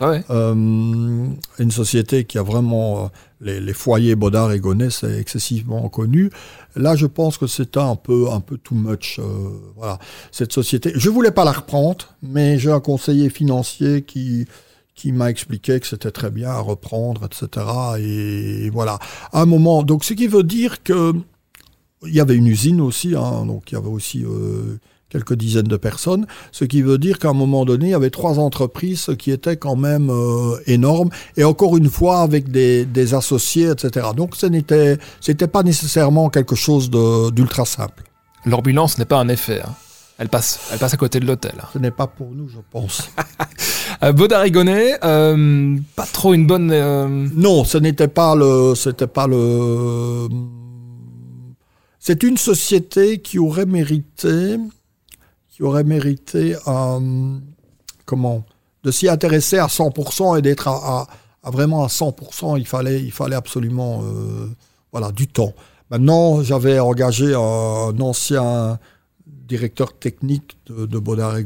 [0.00, 3.10] ah euh, une société qui a vraiment
[3.42, 6.30] les, les foyers Baudard et Gonnet, c'est excessivement connu.
[6.76, 9.18] Là, je pense que c'est un peu, un peu too much.
[9.18, 9.98] Euh, voilà,
[10.30, 10.92] cette société.
[10.94, 14.46] Je voulais pas la reprendre, mais j'ai un conseiller financier qui
[14.94, 17.66] qui m'a expliqué que c'était très bien à reprendre, etc.
[17.98, 18.98] Et, voilà.
[19.32, 21.14] À un moment, donc ce qui veut dire que
[22.06, 24.78] il y avait une usine aussi, hein, donc il y avait aussi euh,
[25.12, 28.10] quelques dizaines de personnes, ce qui veut dire qu'à un moment donné, il y avait
[28.10, 33.14] trois entreprises qui étaient quand même euh, énormes, et encore une fois avec des, des
[33.14, 34.08] associés, etc.
[34.16, 38.02] Donc ce n'était, c'était pas nécessairement quelque chose d'ultra simple.
[38.46, 39.60] L'ambulance n'est pas un effet.
[39.60, 39.74] Hein.
[40.18, 41.54] Elle passe, elle passe à côté de l'hôtel.
[41.72, 43.10] Ce n'est pas pour nous, je pense.
[44.04, 46.70] euh, Baudarigonnet, euh, pas trop une bonne.
[46.70, 50.28] Euh, non, ce n'était pas le, c'était pas le.
[51.98, 54.58] C'est une société qui aurait mérité
[55.52, 57.38] qui aurait mérité euh,
[58.06, 58.44] comment
[58.82, 61.06] de s'y intéresser à 100% et d'être à,
[61.44, 62.58] vraiment à 100%.
[62.58, 64.48] Il fallait, il fallait absolument euh,
[64.90, 65.52] voilà du temps.
[65.90, 68.80] Maintenant, j'avais engagé un, ancien
[69.26, 71.36] directeur technique de, de Baudard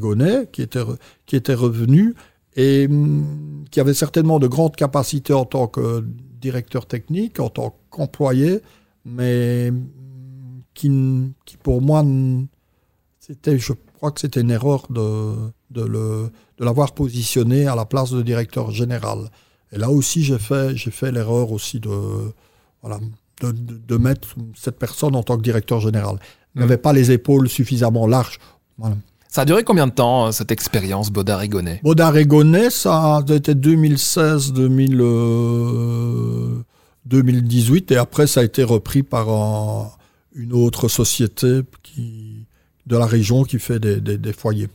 [0.52, 0.80] qui était,
[1.26, 2.14] qui était revenu
[2.54, 6.04] et hum, qui avait certainement de grandes capacités en tant que
[6.40, 8.62] directeur technique, en tant qu'employé,
[9.04, 10.88] mais hum, qui,
[11.44, 12.04] qui pour moi,
[13.18, 13.72] c'était, je
[14.06, 15.34] crois que c'était une erreur de,
[15.70, 19.30] de, le, de l'avoir positionné à la place de directeur général.
[19.72, 21.90] Et là aussi, j'ai fait, j'ai fait l'erreur aussi de,
[22.82, 23.00] voilà,
[23.42, 26.20] de, de, mettre cette personne en tant que directeur général.
[26.54, 26.82] Il n'avait mm.
[26.82, 28.38] pas les épaules suffisamment larges.
[28.78, 28.94] Voilà.
[29.28, 31.80] Ça a duré combien de temps, euh, cette expérience Baudard et Gonnet?
[31.82, 34.98] Baudard et Gonnet, ça a été 2016, 2000,
[37.06, 39.98] 2018, et après, ça a été repris par
[40.32, 42.25] une autre société qui,
[42.86, 44.68] de la région qui fait des, foyers.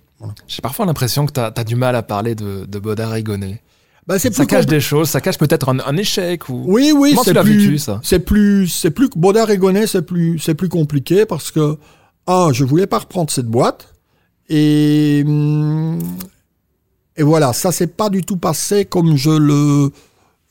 [0.47, 3.61] J'ai parfois l'impression que tu as, du mal à parler de, de Baudard et Gonnet.
[4.07, 6.63] Bah, ça cache des choses, ça cache peut-être un, échec ou.
[6.65, 7.89] Oui, oui, c'est plus.
[8.01, 11.77] C'est plus, c'est plus Baudard et Gonnet, c'est plus, c'est plus compliqué parce que
[12.27, 13.93] ah, je voulais pas reprendre cette boîte
[14.49, 15.99] et hum,
[17.15, 19.91] et voilà, ça s'est pas du tout passé comme je le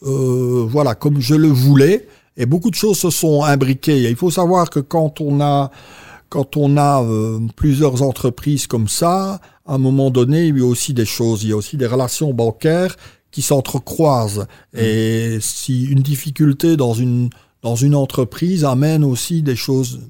[0.02, 4.08] euh, voilà, comme je le voulais et beaucoup de choses se sont imbriquées.
[4.08, 5.70] il faut savoir que quand on a
[6.30, 10.64] quand on a euh, plusieurs entreprises comme ça, à un moment donné, il y a
[10.64, 12.96] aussi des choses, il y a aussi des relations bancaires
[13.30, 14.46] qui s'entrecroisent.
[14.72, 14.78] Mmh.
[14.78, 17.30] Et si une difficulté dans une,
[17.62, 20.00] dans une entreprise amène aussi des choses,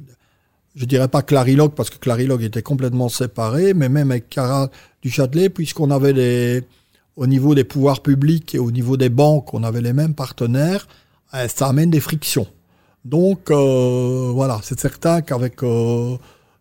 [0.76, 4.70] je dirais pas Clarilog, parce que Clarilog était complètement séparé, mais même avec Cara
[5.02, 6.62] du Châtelet, puisqu'on avait des,
[7.16, 10.86] au niveau des pouvoirs publics et au niveau des banques, on avait les mêmes partenaires,
[11.34, 12.46] eh, ça amène des frictions.
[13.04, 16.16] Donc euh, voilà, c'est certain qu'avec euh,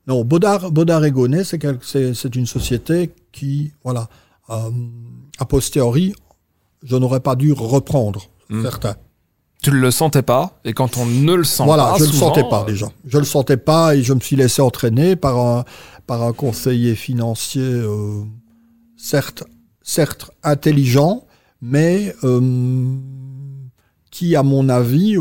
[0.07, 4.07] non Baudard, Baudard et Gonnet, c'est une société qui voilà
[4.49, 4.69] euh,
[5.37, 6.15] a posteriori,
[6.83, 8.61] je n'aurais pas dû reprendre, hmm.
[8.61, 8.95] certain.
[9.61, 12.15] Tu ne le sentais pas et quand on ne le sent pas, je ne le
[12.15, 12.87] sentais pas déjà.
[13.05, 15.65] Je le sentais pas et je me suis laissé entraîner par un
[16.07, 17.83] par un conseiller financier,
[18.95, 19.43] certes
[19.83, 21.25] certes intelligent,
[21.61, 22.15] mais
[24.09, 25.17] qui à mon avis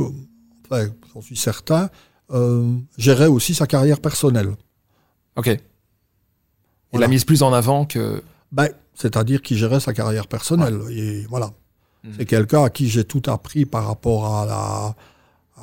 [1.18, 1.90] j'en suis certain,
[2.30, 4.54] euh, gérait aussi sa carrière personnelle.
[5.34, 5.50] Ok.
[6.92, 8.22] Il l'a mise plus en avant que.
[8.52, 10.80] Ben, c'est-à-dire qu'il gérait sa carrière personnelle.
[10.90, 11.50] Et voilà.
[12.04, 12.12] Mhm.
[12.16, 14.94] C'est quelqu'un à qui j'ai tout appris par rapport à la,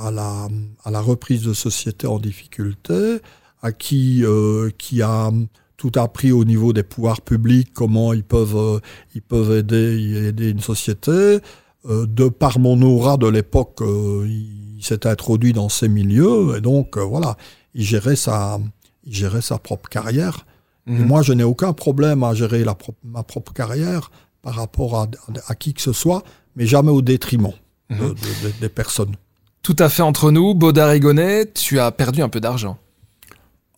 [0.07, 0.47] à la,
[0.83, 3.19] à la reprise de société en difficulté,
[3.61, 5.31] à qui, euh, qui a
[5.77, 8.79] tout appris au niveau des pouvoirs publics, comment ils peuvent, euh,
[9.15, 11.39] ils peuvent aider, aider une société,
[11.87, 17.37] de par mon aura de l'époque, il, s'est introduit dans ces milieux et donc voilà,
[17.73, 18.59] il gérait sa,
[19.03, 20.45] il gérait sa propre carrière.
[20.87, 21.05] Et mhm.
[21.05, 25.07] moi, je n'ai aucun problème à gérer la ma propre carrière par rapport à,
[25.47, 26.23] à, qui que ce soit,
[26.55, 27.53] mais jamais au détriment
[27.89, 28.13] mhm.
[28.61, 29.15] des personnes.
[29.63, 32.77] Tout à fait entre nous, Baudard et tu as perdu un peu d'argent.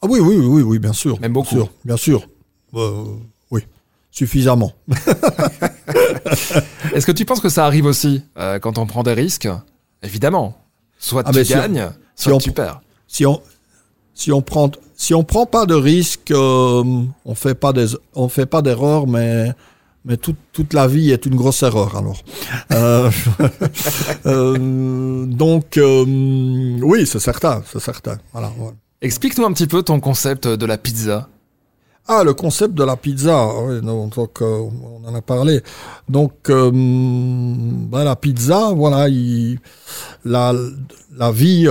[0.01, 1.17] Ah oui, oui, oui, oui, bien sûr.
[1.21, 1.55] Même beaucoup.
[1.55, 1.73] Bien sûr.
[1.85, 2.27] Bien sûr.
[2.75, 3.05] Euh,
[3.51, 3.61] oui,
[4.11, 4.73] suffisamment.
[6.93, 9.47] Est-ce que tu penses que ça arrive aussi euh, quand on prend des risques?
[10.03, 10.57] Évidemment.
[10.99, 12.81] Soit ah, tu gagnes, soit tu perds.
[13.07, 13.41] Si on,
[14.13, 16.83] si on prend, si on prend pas de risques, euh,
[17.23, 19.53] on fait pas des, on fait pas d'erreur, mais
[20.05, 22.23] mais toute, toute la vie est une grosse erreur alors.
[22.71, 23.11] Euh,
[24.25, 28.17] euh, donc oui, c'est certain, c'est certain.
[28.31, 28.51] Voilà.
[29.01, 31.29] Explique-nous un petit peu ton concept de la pizza.
[32.07, 35.61] Ah, le concept de la pizza, oui, donc on en a parlé.
[36.07, 39.59] Donc ben, la pizza, voilà, il,
[40.23, 40.53] la,
[41.17, 41.67] la vie,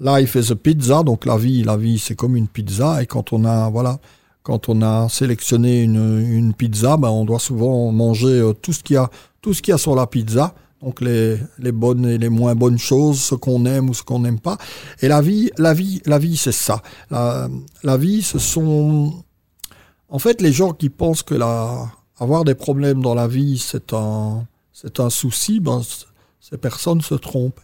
[0.00, 3.32] life is a pizza, donc la vie, la vie, c'est comme une pizza, et quand
[3.32, 3.98] on a, voilà,
[4.46, 8.94] quand on a sélectionné une, pizza, ben on doit souvent manger euh, tout ce qu'il
[8.94, 9.10] y a,
[9.42, 10.54] tout ce qu'il y a sur la pizza.
[10.80, 14.20] Donc les, les bonnes et les moins bonnes choses, ce qu'on aime ou ce qu'on
[14.20, 14.56] n'aime pas.
[15.00, 16.80] Et la vie, la vie, la vie, c'est ça.
[17.10, 17.48] La,
[17.82, 19.24] la, vie, ce sont,
[20.08, 23.92] en fait, les gens qui pensent que la, avoir des problèmes dans la vie, c'est
[23.92, 25.60] un, c'est un souci.
[25.60, 25.82] Ben,
[26.40, 27.60] ces personnes se trompent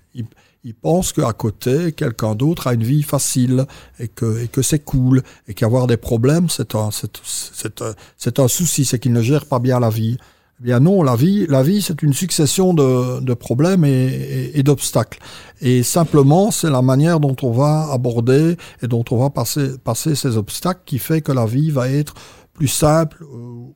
[0.64, 3.66] ils pensent qu'à côté, quelqu'un d'autre a une vie facile
[3.98, 7.82] et que, et que c'est cool et qu'avoir des problèmes, c'est un, c'est, c'est,
[8.16, 10.18] c'est un souci, c'est qu'ils ne gèrent pas bien la vie.
[10.62, 15.18] Eh bien non, la vie, la vie, c'est une succession de, problèmes et, d'obstacles.
[15.60, 20.14] Et simplement, c'est la manière dont on va aborder et dont on va passer, passer
[20.14, 22.14] ces obstacles qui fait que la vie va être
[22.52, 23.74] plus simple ou,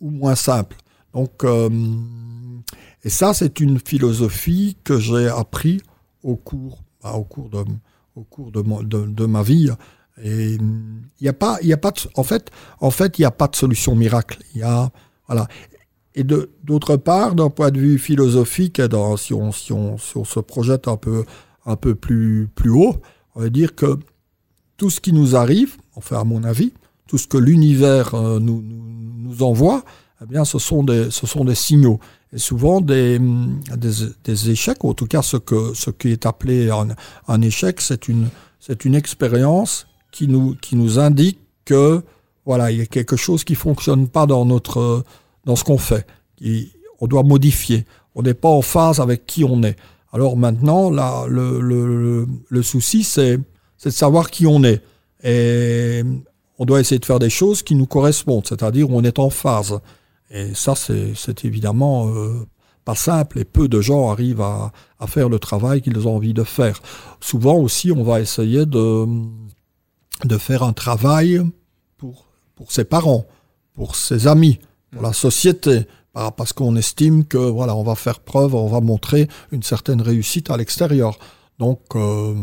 [0.00, 0.78] moins simple.
[1.12, 1.68] Donc, euh,
[3.04, 5.82] et ça, c'est une philosophie que j'ai appris
[6.22, 7.62] au cours, bah, au cours de,
[8.16, 9.68] au cours de, de, ma vie.
[10.22, 10.60] Et il
[11.20, 13.48] n'y a pas, il a pas de, en fait, en fait, il n'y a pas
[13.48, 14.38] de solution miracle.
[14.54, 14.90] Il y a,
[15.26, 15.46] voilà.
[16.14, 18.80] Et d'autre part, d'un point de vue philosophique,
[19.16, 21.24] si, on, si, on, si on se projette un peu,
[21.64, 22.96] un peu plus, plus haut,
[23.34, 23.98] on va dire que
[24.76, 26.72] tout ce qui nous arrive, enfin à mon avis,
[27.06, 29.84] tout ce que l'univers euh, nous, nous, nous, envoie,
[30.22, 31.98] eh bien, ce sont des, ce sont des signaux.
[32.34, 33.90] Et souvent des, des,
[34.24, 36.88] des, échecs, ou en tout cas ce, que, ce qui est appelé un,
[37.28, 38.28] un échec, c'est une,
[38.84, 42.02] une expérience qui nous, qui nous indique que
[42.44, 45.04] voilà, il y a quelque chose qui fonctionne pas dans notre
[45.44, 46.06] dans ce qu'on fait.
[47.00, 47.86] on doit modifier.
[48.14, 49.76] On n'est pas en phase avec qui on est.
[50.12, 54.82] Alors maintenant, là, le, souci, c'est, de savoir qui on est.
[55.24, 56.02] Et
[56.58, 59.30] on doit essayer de faire des choses qui nous correspondent, c'est-à-dire où on est en
[59.30, 59.80] phase.
[60.30, 62.46] Et ça, c'est évidemment euh,
[62.84, 64.72] pas simple et peu de gens arrivent à,
[65.06, 66.80] faire le travail qu'ils ont envie de faire.
[67.20, 69.06] Souvent aussi, on va essayer de,
[70.38, 71.42] faire un travail
[71.96, 73.26] pour ses parents,
[73.74, 74.58] pour ses amis,
[74.92, 79.28] pour la société, parce qu'on estime que voilà, on va faire preuve, on va montrer
[79.50, 81.18] une certaine réussite à l'extérieur.
[81.58, 82.34] Donc euh,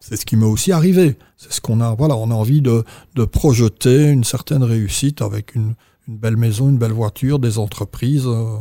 [0.00, 1.16] c'est ce qui m'est aussi arrivé.
[1.36, 5.54] C'est ce qu'on a, voilà, on a envie de, de projeter une certaine réussite avec
[5.54, 5.74] une,
[6.08, 8.26] une belle maison, une belle voiture, des entreprises.
[8.26, 8.56] Euh.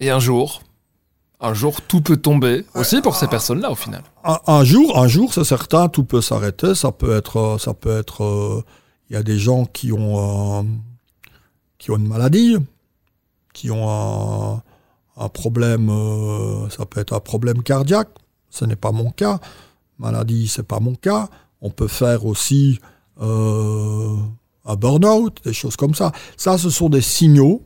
[0.00, 0.62] Et un jour,
[1.40, 4.02] un jour, tout peut tomber aussi pour ces personnes-là au final.
[4.24, 6.74] Un, jour, un jour, c'est certain, tout peut s'arrêter.
[6.74, 8.24] Ça peut être, euh, ça peut être.
[8.24, 8.64] Euh,
[9.10, 10.66] il y a des gens qui ont
[11.84, 12.56] qui ont une maladie,
[13.52, 14.62] qui ont
[15.18, 15.92] un, problème.
[16.70, 18.08] ça peut être un problème cardiaque.
[18.48, 19.38] Ce n'est pas mon cas.
[19.98, 21.28] Maladie, c'est pas mon cas.
[21.60, 22.80] On peut faire aussi
[23.20, 26.12] un burn-out, des choses comme ça.
[26.38, 27.60] Ça, ce sont des signaux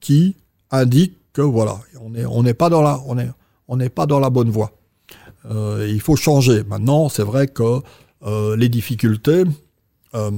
[0.00, 0.36] qui
[0.70, 3.30] indiquent que voilà, on n'est on pas dans la, on est,
[3.74, 4.72] n'est pas dans la bonne voie.
[5.46, 6.62] Euh, il faut changer.
[6.64, 7.80] Maintenant, c'est vrai que
[8.26, 9.44] euh, les difficultés,
[10.14, 10.30] euh,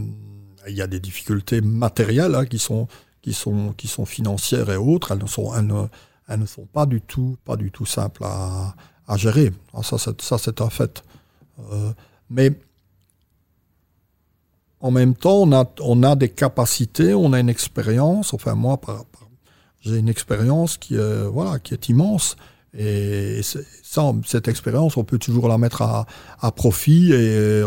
[0.69, 2.89] il y a des difficultés matérielles hein, qui sont
[3.21, 5.13] qui sont qui sont financières et autres.
[5.13, 8.75] Elles ne sont elles ne, sont pas du tout pas du tout simples à,
[9.07, 9.53] à gérer.
[9.75, 11.03] Ah, ça, c'est, ça c'est un fait.
[11.71, 11.93] Euh,
[12.31, 12.53] mais
[14.81, 18.35] en même temps, on a, on a des capacités, on a une expérience.
[18.35, 18.81] Enfin, moi,
[19.81, 20.97] j'ai une expérience qui,
[21.31, 22.37] voilà, qui est immense.
[22.77, 26.07] Et ça, cette expérience, on peut toujours la mettre à,
[26.41, 27.63] à profit et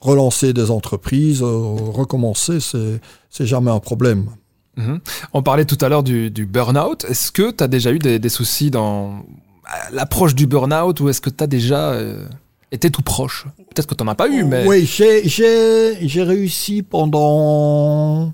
[0.00, 4.30] relancer des entreprises, recommencer, c'est, jamais un problème.
[4.76, 5.00] Mhm.
[5.34, 7.04] On parlait tout à l'heure du, du burn-out.
[7.08, 9.24] Est-ce que tu as déjà eu des, des soucis dans
[9.92, 12.26] l'approche du burn-out ou est-ce que tu as déjà euh,
[12.72, 13.46] était tout proche?
[13.56, 14.66] Peut-être que tu n'en as pas eu, mais...
[14.66, 18.32] Oui, j'ai réussi pendant...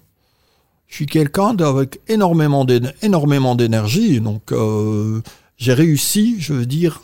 [0.86, 5.22] je suis quelqu'un avec énormément d'énergie, donc euh,
[5.56, 7.02] j'ai réussi, je veux dire,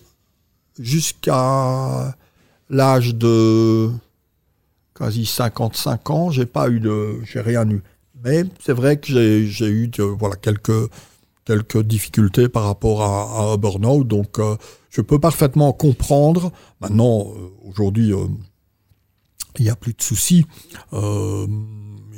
[0.78, 2.16] jusqu'à
[2.68, 3.90] l'âge de
[4.94, 7.82] quasi 55 ans, j'ai pas eu de, j'ai rien eu.
[8.22, 10.90] Mais c'est vrai que j'ai eu voilà quelques
[11.46, 14.56] quelques difficultés par rapport à, burn-out, donc euh,
[14.90, 16.52] je peux parfaitement comprendre.
[16.80, 18.12] Maintenant, euh, aujourd'hui,
[19.58, 20.46] il n'y a plus de soucis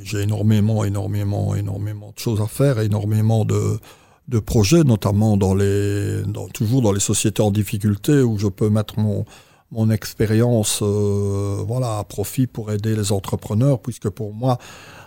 [0.04, 3.78] j'ai énormément, énormément, énormément de choses à faire, énormément de,
[4.28, 6.22] de projets, notamment dans les,
[6.54, 9.24] toujours dans les sociétés en difficulté où je peux mettre mon,
[9.72, 14.58] mon expérience euh, voilà, à profit pour aider les entrepreneurs, puisque pour moi,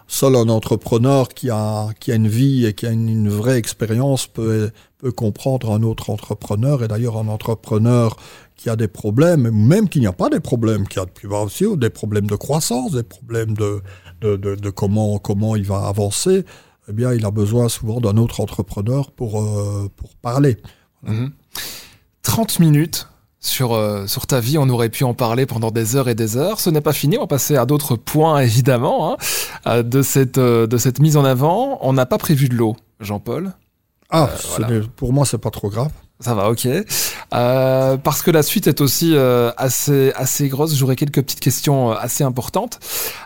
[0.08, 4.28] seul un entrepreneur qui a, qui a une vie et qui a une, vraie expérience
[4.28, 6.84] peut, peut comprendre un autre entrepreneur.
[6.84, 8.18] Et d'ailleurs, un entrepreneur
[8.56, 11.06] qui a des problèmes, même qu'il n'y a pas des problèmes, qui a
[11.42, 13.82] aussi des problèmes de croissance, des problèmes de,
[14.22, 16.44] de, de, comment, comment il va avancer,
[16.88, 20.58] eh bien, il a besoin souvent d'un autre entrepreneur pour, euh, pour parler.
[22.24, 22.66] 30 mhm.
[22.66, 23.08] minutes
[23.40, 26.38] sur, euh, sur ta vie, on aurait pu en parler pendant des heures et des
[26.38, 26.60] heures.
[26.60, 29.18] Ce n'est pas fini, on va passer à d'autres points, évidemment, hein,
[29.68, 31.80] euh, de, cette, de cette mise en avant.
[31.82, 33.54] On n'a pas prévu de l'eau, Jean-Paul.
[34.10, 34.30] Ah,
[34.96, 35.90] pour moi, c'est pas trop grave.
[36.22, 36.66] Ça va, ok.
[37.34, 40.74] Euh, parce que la suite est aussi euh, assez assez grosse.
[40.74, 42.80] J'aurais quelques petites questions euh, assez importantes.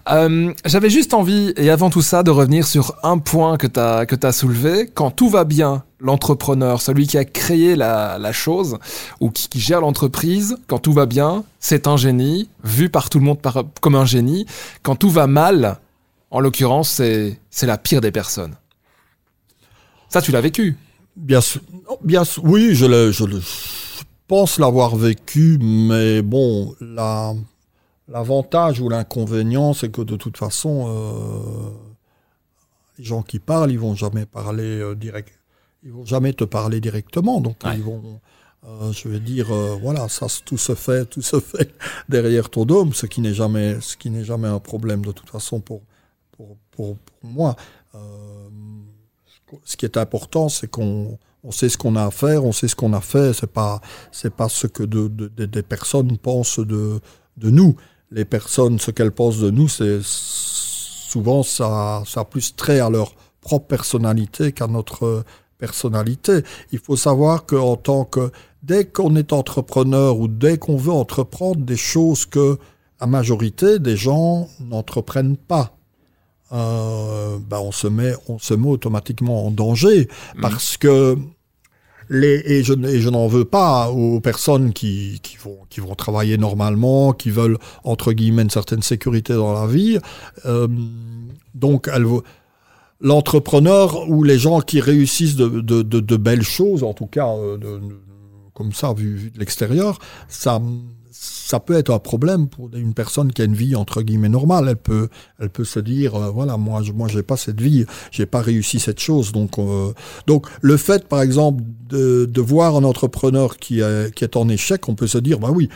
[0.10, 3.80] Euh, J'avais juste envie, et avant tout ça, de revenir sur un point que tu
[3.80, 4.90] as que as soulevé.
[4.92, 8.80] Quand tout va bien, l'entrepreneur, celui qui a créé la, la chose
[9.20, 13.20] ou qui, qui gère l'entreprise, quand tout va bien, c'est un génie, vu par tout
[13.20, 14.48] le monde par, comme un génie.
[14.82, 15.78] Quand tout va mal,
[16.32, 18.56] en l'occurrence, c'est la pire des personnes.
[20.10, 20.76] Ça, tu l'as vécu.
[21.16, 21.62] Bien sûr,
[22.04, 23.26] bien oui, je, le, je,
[24.28, 26.76] pense l'avoir vécu, mais bon,
[28.08, 31.70] l'avantage ou l'inconvénient, c'est que de toute façon, euh,
[32.98, 35.30] les gens qui parlent, ils vont jamais parler euh, direct,
[35.84, 38.22] ils vont jamais te parler directement, donc ils vont,
[38.66, 41.74] euh, je vais dire, voilà, ça tout se fait, tout se fait
[42.10, 45.30] derrière ton dôme, ce qui n'est jamais, ce qui n'est jamais un problème de toute
[45.30, 45.82] façon pour
[46.32, 47.56] pour, pour, pour moi
[49.64, 52.68] ce qui est important, c'est qu'on on sait ce qu'on a à faire, on sait
[52.68, 53.34] ce qu'on a fait.
[53.34, 53.82] C'est pas
[54.12, 57.00] c'est pas ce que de, des personnes pensent de
[57.38, 57.76] de nous.
[58.12, 62.90] Les personnes, ce qu'elles pensent de nous, c'est souvent ça ça a plus trait à
[62.90, 65.24] leur propre personnalité qu'à notre
[65.58, 66.44] personnalité.
[66.72, 68.32] Il faut savoir qu'en tant que
[68.64, 72.58] dès qu'on est entrepreneur ou dès qu'on veut entreprendre des choses que
[73.00, 75.79] la majorité des gens n'entreprennent pas
[76.52, 80.42] euh, ben on se met, on se met automatiquement en danger mmh.
[80.42, 81.18] parce que
[82.10, 85.96] les, et je, et je n'en veux pas aux personnes qui, qui, vont, qui vont
[85.96, 90.00] travailler normalement, qui veulent entre guillemets une certaine sécurité dans la vie.
[90.46, 90.68] Euh,
[91.54, 91.90] donc,
[93.00, 97.30] l'entrepreneur ou les gens qui réussissent de, de, de, de belles choses, en tout cas
[97.30, 97.80] euh,
[98.54, 100.60] comme ça vu, vu de l'extérieur, ça
[101.12, 104.68] ça peut être un problème pour une personne qui a une vie entre guillemets normale.
[104.70, 107.86] Elle peut, elle peut se dire, euh, voilà, moi, je, moi, j'ai pas cette vie,
[108.12, 109.32] j'ai pas réussi cette chose.
[109.32, 109.94] Donc, euh,
[110.28, 114.48] donc, le fait, par exemple, de, de voir un entrepreneur qui est, qui est en
[114.50, 115.70] échec, on peut se dire, bah oui,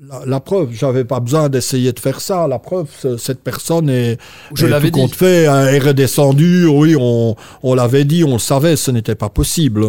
[0.00, 2.46] la, la, preuve, j'avais pas besoin d'essayer de faire ça.
[2.46, 4.18] La preuve, cette personne est,
[4.54, 6.66] je l'avais dit, fait, hein, est redescendue.
[6.66, 9.84] Oui, on, on l'avait dit, on le savait, ce n'était pas possible.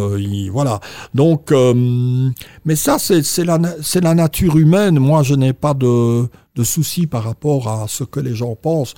[0.50, 0.80] voilà.
[1.14, 2.30] Donc, euh,
[2.64, 4.98] mais ça, c'est la, c'est la nature humaine.
[4.98, 8.94] Moi, je n'ai pas de, de soucis par rapport à ce que les gens pensent.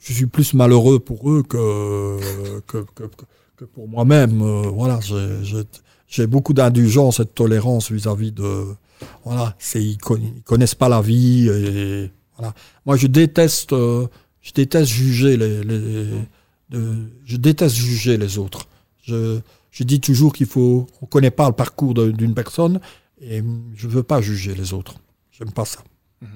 [0.00, 2.16] Je suis plus malheureux pour eux que
[2.66, 3.04] que, que,
[3.56, 4.40] que pour moi-même.
[4.42, 4.98] Euh, voilà,
[6.08, 8.64] j'ai beaucoup d'indulgence et de tolérance vis-à-vis de
[9.24, 11.48] voilà, c'est ils, connaissent pas la vie.
[11.48, 12.54] Et, voilà.
[12.86, 14.06] Moi, je déteste, euh,
[14.40, 16.06] je déteste juger les, les
[17.24, 18.68] je déteste juger les autres.
[19.02, 22.80] Je, je dis toujours qu'il faut, on connaît pas le parcours d'une personne
[23.20, 23.42] et
[23.74, 24.94] je veux pas juger les autres.
[25.32, 25.80] J'aime pas ça.
[26.20, 26.28] Mhm.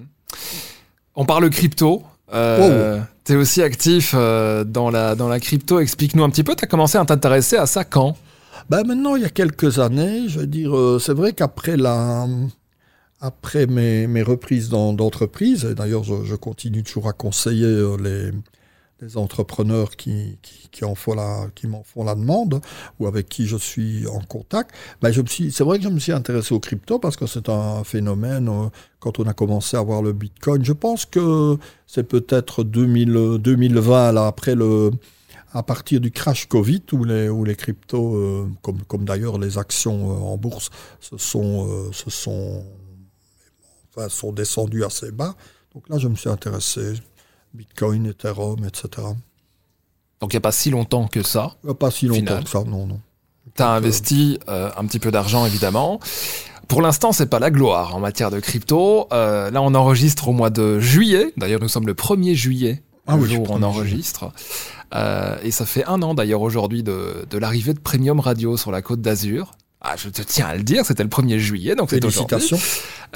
[1.17, 2.03] On parle crypto.
[2.33, 3.05] Euh, oh.
[3.25, 5.79] Tu es aussi actif euh, dans, la, dans la crypto.
[5.79, 8.17] Explique-nous un petit peu, tu as commencé à t'intéresser à ça quand?
[8.71, 12.27] Ben maintenant, il y a quelques années, je veux euh, c'est vrai qu'après la,
[13.21, 18.33] après mes, mes reprises d'entreprise, et d'ailleurs, je, continue toujours à conseiller euh, les,
[19.17, 22.63] entrepreneurs qui, qui, font la, qui m'en font la demande
[22.99, 24.71] ou avec qui je suis en contact.
[25.03, 28.49] Ben c'est vrai que je me suis intéressé aux crypto parce que c'est un phénomène.
[28.49, 33.39] Euh, quand on a commencé à voir le Bitcoin, je pense que c'est peut-être 2000,
[33.41, 34.91] 2020 là après le
[35.55, 39.57] à partir du crash Covid où les, où les cryptos, euh, comme, comme d'ailleurs les
[39.57, 42.65] actions euh, en bourse, se sont, euh, se sont,
[43.97, 45.35] enfin, sont descendues assez bas.
[45.73, 46.95] Donc là, je me suis intéressé,
[47.55, 49.07] Bitcoin, Ethereum, etc.
[50.21, 51.55] Donc il n'y a pas si longtemps que ça.
[51.79, 52.45] Pas si longtemps Final.
[52.45, 53.01] que ça, non, non.
[53.55, 56.01] Tu as investi un petit peu d'argent, évidemment.
[56.67, 59.07] Pour l'instant, c'est pas la gloire en matière de crypto.
[59.11, 61.33] Là, on enregistre au mois de juillet.
[61.37, 64.33] D'ailleurs, nous sommes le 1er juillet, Ah le oui, jour où on 1er enregistre.
[64.95, 68.71] Euh, et ça fait un an, d'ailleurs, aujourd'hui, de, de l'arrivée de Premium Radio sur
[68.71, 69.53] la côte d'Azur.
[69.81, 72.01] Ah, je te tiens à le dire, c'était le 1er juillet, donc c'est.
[72.01, 72.59] Félicitations.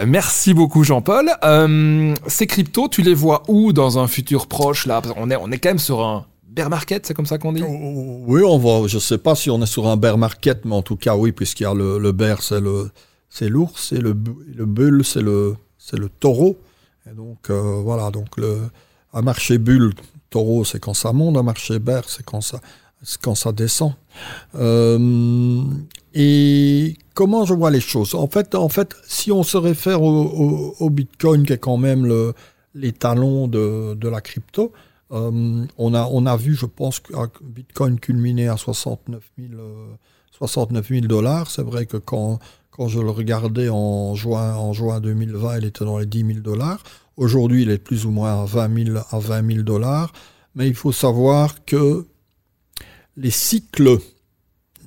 [0.07, 1.31] Merci beaucoup, Jean-Paul.
[1.43, 5.01] Euh, ces cryptos, tu les vois où dans un futur proche là?
[5.01, 7.55] Parce qu'on est, on est quand même sur un bear market, c'est comme ça qu'on
[7.55, 7.63] dit?
[7.67, 8.87] Oh, Oui, on va.
[8.87, 11.33] Je sais pas si on est sur un bear market, mais en tout cas, oui,
[11.33, 12.91] puisqu'il y a le, le bear, c'est le,
[13.31, 14.15] c'est l'ours, et le,
[14.55, 16.59] le bull, c'est le, c'est le taureau.
[17.11, 18.59] Et donc euh, voilà, donc le,
[19.13, 19.95] un marché bull,
[20.31, 22.61] taureau, c'est quand ça monte, un marché bear, c'est quand ça,
[23.23, 23.93] quand ça descend.
[24.55, 25.63] Euh,
[26.15, 28.15] et comment je vois les choses?
[28.15, 32.35] En fait, en fait, si on se réfère au, Bitcoin, qui est quand même le,
[32.75, 34.73] l'étalon de, de la crypto,
[35.11, 39.87] euh, on, a, on a vu, je pense, que Bitcoin culminé à 69 000, euh,
[40.33, 41.51] 69 000 dollars.
[41.51, 42.39] C'est vrai que quand,
[42.71, 46.39] quand je le regardais en juin, en juin 2020, il était dans les 10 000
[46.41, 46.83] dollars.
[47.19, 50.13] Aujourd'hui, il est plus ou moins à 20 000, à 20 000 dollars.
[50.55, 52.07] Mais il faut savoir que
[53.17, 53.99] les cycles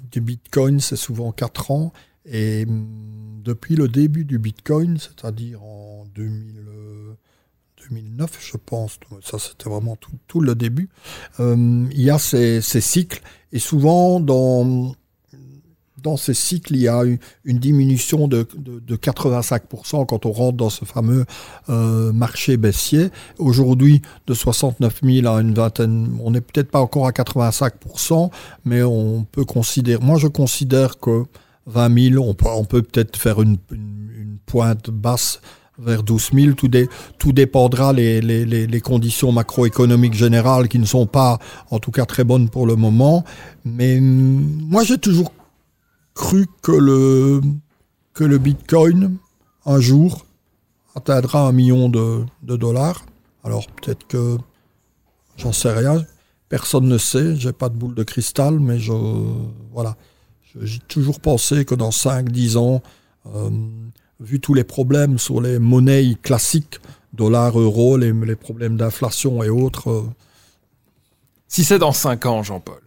[0.09, 1.91] du Bitcoin, c'est souvent 4 ans.
[2.23, 2.65] Et
[3.43, 7.13] depuis le début du Bitcoin, c'est-à-dire en 2000, euh,
[7.89, 10.87] 2009, je pense, ça c'était vraiment tout, tout le début,
[11.41, 13.21] euh, il y a ces, ces cycles.
[13.51, 14.95] Et souvent, dans,
[16.01, 17.03] dans ces cycles, il y a
[17.45, 21.25] une, diminution de, de, de 85% quand on rentre dans ce fameux
[21.69, 23.09] euh, marché baissier.
[23.37, 28.31] Aujourd'hui, de 69 000 à une vingtaine, on n'est peut-être pas encore à 85%,
[28.65, 31.25] mais on peut considérer, moi je considère que
[31.67, 33.57] 20 000, on peut, peut-être faire une,
[34.45, 35.41] pointe basse
[35.77, 36.53] vers 12 000.
[36.53, 36.89] Tout, dé,
[37.19, 41.39] tout dépendra les, les, conditions macroéconomiques générales qui ne sont pas,
[41.69, 43.23] en tout cas, très bonnes pour le moment.
[43.63, 45.31] Mais moi, j'ai toujours
[46.13, 47.41] cru que le,
[48.13, 49.17] que le Bitcoin,
[49.65, 50.25] un jour,
[50.95, 53.05] atteindra un million de, de dollars.
[53.43, 54.37] Alors peut-être que
[55.37, 56.05] j'en sais rien.
[56.49, 57.35] Personne ne sait.
[57.35, 58.91] J'ai pas de boule de cristal, mais je
[59.71, 59.95] voilà.
[60.61, 62.81] J'ai toujours pensé que dans 5-10 ans,
[63.33, 63.49] euh,
[64.19, 66.79] vu tous les problèmes sur les monnaies classiques,
[67.13, 70.09] dollar, euro, les, les problèmes d'inflation et autres, euh,
[71.47, 72.81] Si c'est dans 5 ans, Jean-Paul,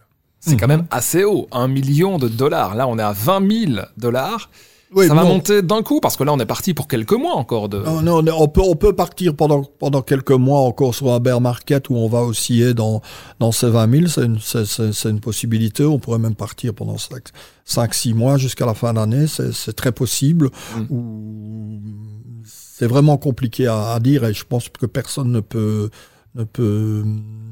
[0.47, 0.77] c'est quand Mhm.
[0.79, 1.47] même assez haut.
[1.53, 2.75] Un million de dollars.
[2.75, 4.51] Là, on est à 20 000 dollars.
[4.97, 5.29] oui, ça va non.
[5.31, 7.79] monter d'un coup parce que là, on est parti pour quelques mois encore de.
[7.79, 11.41] Non, non, on peut, on peut partir pendant, pendant quelques mois encore sur un bear
[11.41, 13.03] market où on va osciller dans,
[13.41, 14.07] dans ces 20 000.
[14.07, 15.85] C'est une, c'est- possibilité.
[15.85, 16.97] On pourrait même partir pendant
[17.67, 19.27] 5-6 mois jusqu'à la fin d'année.
[19.27, 20.51] C'est c'est très possible.
[20.77, 20.95] Mm.
[20.95, 21.81] Ou-
[22.47, 25.91] C'est vraiment compliqué à, à dire et je pense que personne ne peut,
[26.35, 27.44] ne peut, ne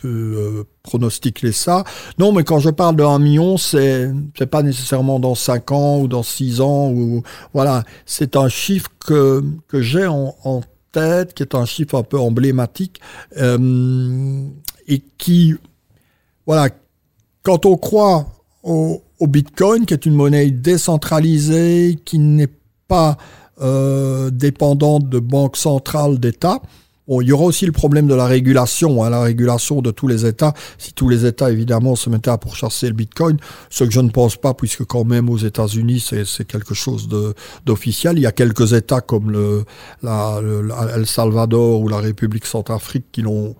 [0.00, 1.84] peut euh, pronostiquer ça.
[2.18, 6.00] Non, mais quand je parle de 1 million, c'est c'est pas nécessairement dans 5 ans
[6.00, 7.22] ou dans 6 ans ou
[7.54, 9.42] voilà, c'est un chiffre que,
[9.72, 13.00] j'ai en, tête, qui est un chiffre un peu emblématique
[13.36, 14.42] euh,
[14.86, 15.54] et qui,
[16.46, 16.70] voilà,
[17.42, 18.26] quand on croit
[18.62, 22.48] au, au Bitcoin, qui est une monnaie décentralisée, qui n'est
[22.88, 23.18] pas
[23.60, 26.60] euh, dépendante de banques centrales d'État,
[27.08, 30.26] Il y aura aussi le problème de la régulation, hein, la régulation de tous les
[30.26, 30.52] États.
[30.76, 33.38] Si tous les États, évidemment, se mettaient à pourchasser le Bitcoin,
[33.70, 37.08] ce que je ne pense pas, puisque quand même aux États-Unis, c'est quelque chose
[37.64, 38.18] d'officiel.
[38.18, 39.64] Il y a quelques États comme le,
[40.02, 43.56] la, le- El Salvador ou la République centrafrique qui l'ont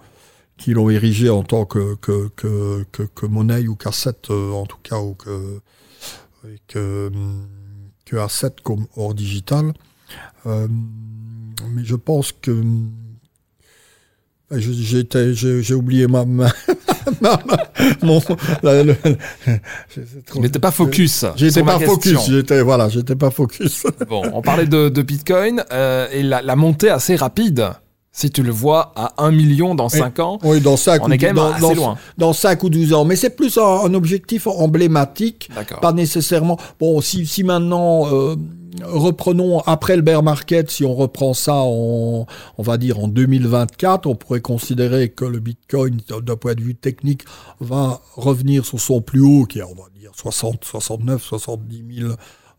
[0.58, 4.66] qui l'ont érigé en tant que, que, que, que, que monnaie ou cassette, euh, en
[4.66, 5.60] tout cas, ou que,
[6.66, 7.10] que,
[8.04, 9.72] que asset comme hors digital.
[10.46, 10.66] Euh,
[11.70, 12.60] mais je pense que
[14.50, 16.48] j'ai j'ai oublié ma, ma,
[17.20, 17.38] ma-
[18.02, 18.20] mon,
[18.62, 18.96] la- le-
[20.26, 21.24] trop- n'étais pas focus.
[21.36, 22.18] J'étais pas focus.
[22.28, 23.84] J'étais voilà, j'étais pas focus.
[24.08, 27.70] Bon, on parlait de, de Bitcoin euh, et la, la montée assez rapide.
[28.10, 31.18] Si tu le vois à 1 million dans 5 ans, Oui, dans 5 on est
[31.18, 31.98] quand même dans, assez dans, loin.
[32.16, 33.04] dans 5 ou 12 ans.
[33.04, 35.48] Mais c'est plus un, un objectif emblématique
[35.80, 36.58] pas nécessairement.
[36.80, 38.34] Bon, si, si maintenant, euh,
[38.82, 42.26] reprenons après le bear market, si on reprend ça en,
[42.58, 46.74] on va dire en 2024, on pourrait considérer que le Bitcoin, d'un point de vue
[46.74, 47.24] technique,
[47.60, 52.12] va revenir sur son plus haut, qui est, on va dire, 60, 69, 70 000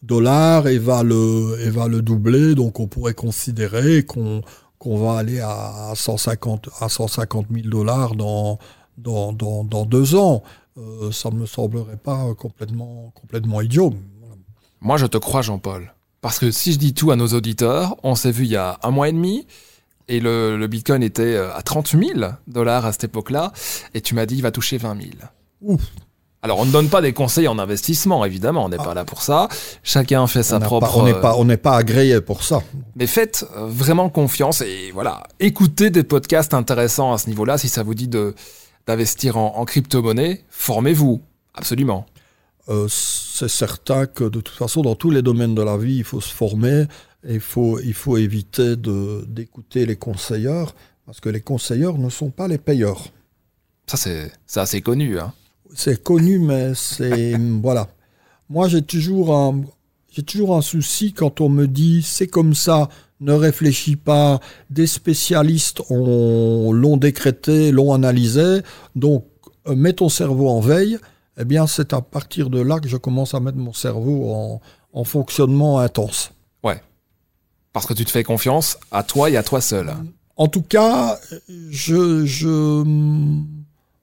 [0.03, 2.55] dollars, et va le, et va le doubler.
[2.55, 4.41] Donc, on pourrait considérer qu'on
[4.77, 8.59] qu'on va aller à 150, à 150 000 dollars dans,
[8.97, 10.41] dans, dans, dans deux ans.
[10.77, 13.93] Euh, ça me semblerait pas complètement, complètement idiot.
[14.79, 15.93] Moi, je te crois, Jean-Paul.
[16.21, 18.79] Parce que si je dis tout à nos auditeurs, on s'est vu il y a
[18.83, 19.47] un mois et demi.
[20.07, 22.03] et le, Bitcoin était euh, à 30 000
[22.47, 23.53] dollars à cette époque-là,
[23.93, 25.11] et tu m'as dit il va toucher 20 000.
[25.61, 25.81] Ouf.
[26.41, 28.93] Alors, on ne donne pas des conseils en investissement, évidemment, on n'est pas ah.
[28.93, 29.49] là pour ça.
[29.83, 30.97] Chacun fait sa propre.
[30.97, 32.63] on n'est pas, on n'est pas agréé pour ça.
[32.95, 37.57] Mais faites euh, vraiment confiance et voilà, écoutez des podcasts intéressants à ce niveau-là.
[37.57, 38.35] Si ça vous dit de
[38.87, 41.21] d'investir en, crypto-monnaie, formez-vous,
[41.53, 42.07] absolument.
[42.69, 46.03] Euh, c'est certain que de toute façon, dans tous les domaines de la vie, il
[46.03, 46.85] faut se former
[47.27, 52.29] et il faut, il faut éviter d'écouter les conseilleurs parce que les conseilleurs ne sont
[52.29, 53.07] pas les payeurs.
[53.87, 55.19] Ça, c'est assez connu.
[55.19, 55.33] Hein
[55.73, 57.35] c'est connu, mais c'est.
[57.61, 57.87] voilà.
[58.49, 59.61] Moi, j'ai toujours, un,
[60.11, 62.89] j'ai toujours un souci quand on me dit c'est comme ça,
[63.19, 64.39] ne réfléchis pas.
[64.69, 68.61] Des spécialistes l'ont décrété, l'ont analysé.
[68.95, 69.25] Donc,
[69.67, 70.97] euh, mets ton cerveau en veille.
[71.39, 74.61] Eh bien, c'est à partir de là que je commence à mettre mon cerveau en,
[74.93, 76.31] en fonctionnement intense.
[76.63, 76.81] Ouais.
[77.73, 79.93] Parce que tu te fais confiance à toi et à toi seul.
[80.35, 81.17] En tout cas,
[81.69, 82.83] je, je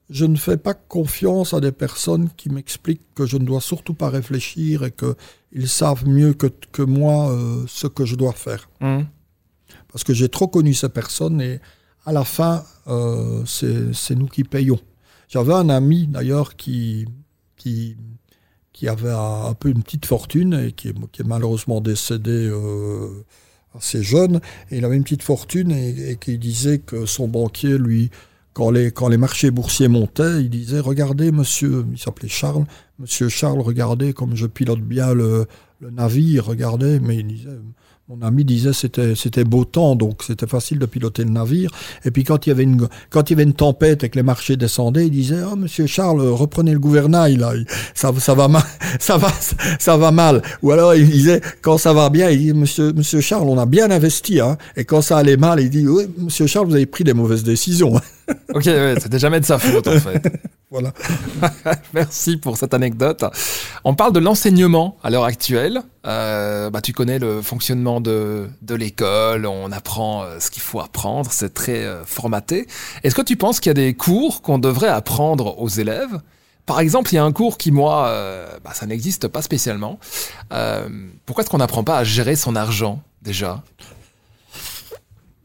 [0.09, 3.93] je ne fais pas confiance à des personnes qui m'expliquent que je ne dois surtout
[3.93, 8.69] pas réfléchir et qu'ils savent mieux que, que moi euh, ce que je dois faire.
[8.79, 9.01] Mmh.
[9.91, 11.59] Parce que j'ai trop connu ces personnes et
[12.05, 14.79] à la fin, euh, c'est nous qui payons.
[15.27, 17.05] J'avais un ami d'ailleurs qui,
[18.73, 23.25] qui, avait un, peu une petite fortune et qui est, malheureusement décédé euh,
[23.75, 24.39] assez jeune.
[24.71, 28.09] Et il avait une petite fortune et, et qui disait que son banquier lui
[28.57, 32.65] quand les, quand les marchés boursiers montaient, il disait Regardez, monsieur, il s'appelait Charles,
[32.97, 35.45] monsieur Charles, regardez comme je pilote bien le,
[35.79, 37.59] le navire, regardez, mais il disait
[38.09, 41.71] mon ami disait c'était c'était beau temps donc c'était facile de piloter le navire.
[42.05, 44.15] Et puis quand il y avait une quand il y avait une tempête et que
[44.15, 47.51] les marchés descendaient il disait oh monsieur Charles reprenez le gouvernail là.
[47.95, 48.63] Ça ça va mal
[49.01, 49.29] ça va
[49.77, 50.41] ça va mal.
[50.61, 53.65] Ou alors il disait quand ça va bien il dit monsieur monsieur Charles on a
[53.65, 54.57] bien investi hein.
[54.77, 57.43] Et quand ça allait mal il dit oui monsieur Charles vous avez pris des mauvaises
[57.43, 57.93] décisions
[58.53, 60.31] ok ouais, c'était jamais de sa faute en fait
[60.69, 60.91] voilà.
[61.93, 63.23] Merci pour cette anecdote.
[63.85, 65.81] On parle de l'enseignement à l'heure actuelle.
[66.05, 70.81] Euh, bah, tu connais le fonctionnement de, de l'école, on apprend euh, ce qu'il faut
[70.81, 72.67] apprendre, c'est très euh, formaté.
[73.03, 76.19] Est-ce que tu penses qu'il y a des cours qu'on devrait apprendre aux élèves?
[76.65, 78.13] Par exemple, il y a un cours qui, moi,
[78.61, 79.99] bah, ça n'existe pas spécialement.
[81.25, 83.63] pourquoi est-ce qu'on n'apprend pas à gérer son argent déjà?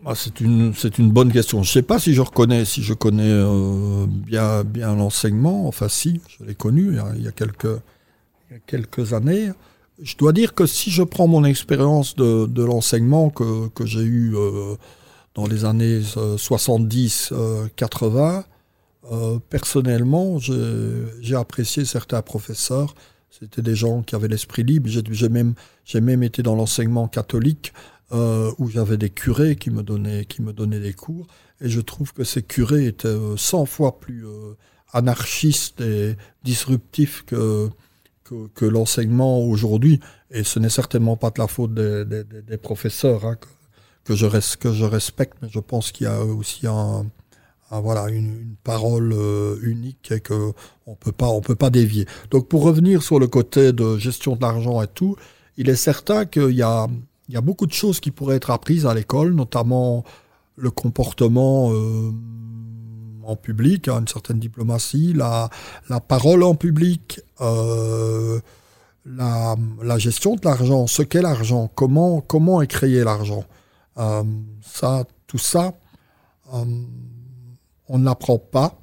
[0.04, 1.62] Ah, c'est une c'est une bonne question.
[1.62, 5.68] Je sais pas si je reconnais si je connais euh, bien bien l'enseignement.
[5.68, 7.80] Enfin si, je l'ai connu il y, a, quelques
[8.66, 9.50] quelques années.
[10.02, 14.34] Je dois dire que si je prends mon expérience de, l'enseignement que, que j'ai eu
[14.34, 14.74] euh,
[15.34, 16.00] dans les années
[16.36, 18.44] 70 euh, 80,
[19.50, 22.94] personnellement, j'ai apprécié certains professeurs.
[23.30, 24.88] C'était des gens qui avaient l'esprit libre.
[24.88, 27.72] J'ai même j'ai même été dans l'enseignement catholique
[28.12, 31.26] euh, où j'avais des curés qui me, donnaient, qui me donnaient des cours.
[31.62, 34.54] Et je trouve que ces curés étaient 100 euh, fois plus euh,
[34.92, 37.70] anarchistes et disruptifs que,
[38.54, 39.98] que, l'enseignement aujourd'hui.
[40.30, 43.38] Et ce n'est certainement pas de la faute des, des, professeurs hein,
[44.04, 44.26] que, je
[44.58, 47.06] que je respecte, mais je pense qu'il y a aussi un,
[47.70, 49.14] voilà, une, parole
[49.62, 50.54] unique et qu'on
[50.86, 52.06] ne peut pas, on peut pas dévier.
[52.30, 55.16] Donc pour revenir sur le côté de gestion de l'argent et tout,
[55.56, 56.88] il est certain qu'il y a
[57.28, 60.04] il y a beaucoup de choses qui pourraient être apprises à l'école, notamment
[60.56, 62.10] le comportement euh,
[63.24, 65.48] en public, hein, une certaine diplomatie, la,
[65.88, 68.40] la parole en public, euh,
[69.06, 73.44] la, la, gestion de l'argent, ce qu'est l'argent, comment, comment est créé l'argent.
[73.98, 74.22] Euh,
[74.62, 75.74] ça, tout ça,
[76.52, 78.78] on ne l'apprend pas.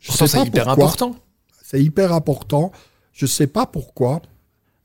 [0.00, 1.16] c'est hyper important.
[1.64, 2.72] C'est hyper important.
[3.12, 4.22] Je ne sais pas pourquoi.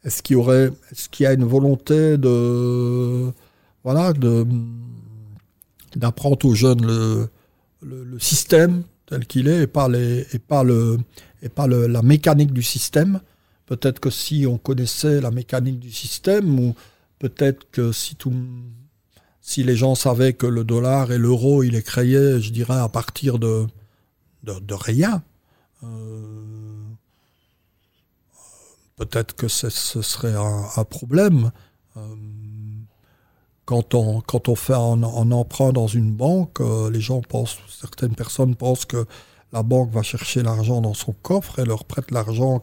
[0.06, 3.32] Est-ce qu'il y aurait, est-ce qu'il y a une volonté de,
[3.84, 4.46] voilà, de
[5.96, 7.30] d'apprendre aux jeunes le,
[8.20, 10.98] système tel qu'il est et pas les, et pas le,
[11.42, 13.20] et pas le, la mécanique du système?
[13.66, 16.76] Peut-être que si on connaissait la mécanique du système, ou
[17.18, 18.34] peut-être que si tout,
[19.42, 22.90] si les gens savaient que le dollar et l'euro, il est créé, je dirais, à
[22.90, 23.66] partir de,
[24.44, 25.24] de, de rien.
[25.84, 26.75] Euh,
[28.96, 31.52] peut-être que ce serait un, problème.
[31.98, 32.02] Euh,
[33.66, 38.16] quand on, quand on fait un, emprunt dans une banque, euh, les gens pensent, certaines
[38.16, 39.06] personnes pensent que
[39.52, 42.62] la banque va chercher l'argent dans son coffre et leur prête l'argent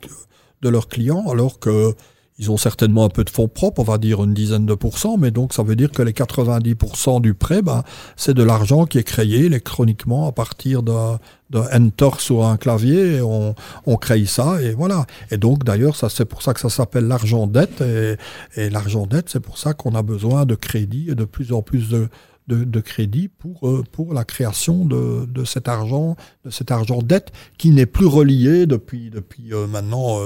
[0.62, 1.94] de leurs clients, alors que
[2.38, 5.16] ils ont certainement un peu de fonds propres, on va dire une dizaine de pourcents,
[5.18, 7.84] mais donc ça veut dire que les 90% du prêt, ben,
[8.16, 11.18] c'est de l'argent qui est créé électroniquement à partir d'un
[11.54, 13.54] enter sur un clavier, on,
[13.86, 15.06] on crée ça, et voilà.
[15.30, 18.16] Et donc d'ailleurs, ça c'est pour ça que ça s'appelle l'argent dette, et,
[18.56, 21.60] et l'argent dette, c'est pour ça qu'on a besoin de crédit et de plus en
[21.60, 22.08] plus de,
[22.48, 27.30] de, crédit pour, euh, pour la création de, de, cet argent, de cet argent dette
[27.58, 30.18] qui n'est plus relié depuis, depuis euh, maintenant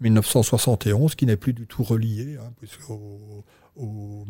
[0.00, 2.50] 1971, qui n'est plus du tout relié hein,
[2.88, 4.24] au,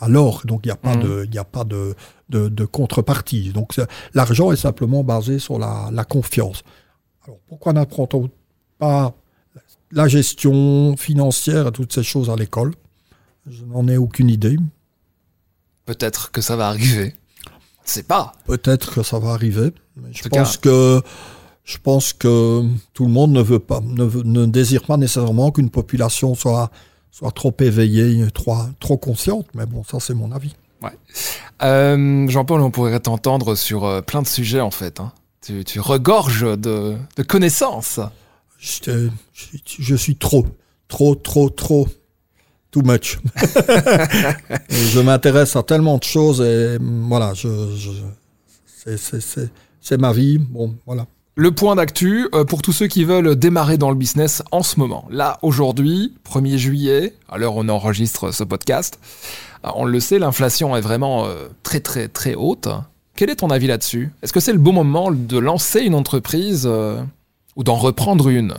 [0.00, 0.42] à l'or.
[0.44, 1.02] Donc il n'y a pas, mmh.
[1.02, 1.94] de, il a pas de,
[2.28, 3.50] de, contrepartie.
[3.52, 3.74] Donc
[4.14, 6.62] l'argent est simplement basé sur la, la confiance.
[7.24, 8.30] Alors pourquoi n'apprend-on
[8.78, 9.14] pas
[9.90, 12.74] la gestion financière et toutes ces choses à l'école?
[13.46, 14.56] Je n'en ai aucune idée.
[15.84, 17.14] Peut-être que ça va arriver.
[17.84, 18.32] C'est pas.
[18.46, 19.72] Peut-être que ça va arriver.
[20.12, 21.02] je pense que
[21.64, 26.34] je pense que tout le monde ne veut pas, ne, désire pas nécessairement qu'une population
[26.34, 26.70] soit
[27.10, 29.46] soit trop éveillée, trop trop consciente.
[29.54, 30.54] Mais bon, ça c'est mon avis.
[30.82, 30.90] Ouais.
[31.62, 34.98] Euh, Jean-Paul, on pourrait t'entendre sur euh, plein de sujets en fait.
[34.98, 35.12] Hein.
[35.40, 38.00] Tu, tu, regorges de, de connaissances.
[38.58, 39.08] Je,
[39.78, 40.46] je, suis trop,
[40.88, 41.88] trop, trop, trop
[42.70, 43.18] too much.
[44.70, 47.48] je m'intéresse à tellement de choses et voilà, je,
[49.80, 50.38] c'est ma vie.
[50.38, 51.06] Bon, voilà.
[51.34, 54.78] Le point d'actu euh, pour tous ceux qui veulent démarrer dans le business en ce
[54.78, 55.06] moment.
[55.10, 59.00] Là, aujourd'hui, 1er juillet, à l'heure où on enregistre ce podcast,
[59.64, 62.68] euh, on le sait, l'inflation est vraiment euh, très très très haute.
[63.16, 64.12] Quel est ton avis là-dessus?
[64.22, 66.68] Est-ce que c'est le bon moment de lancer une entreprise
[67.56, 68.54] ou d'en reprendre une?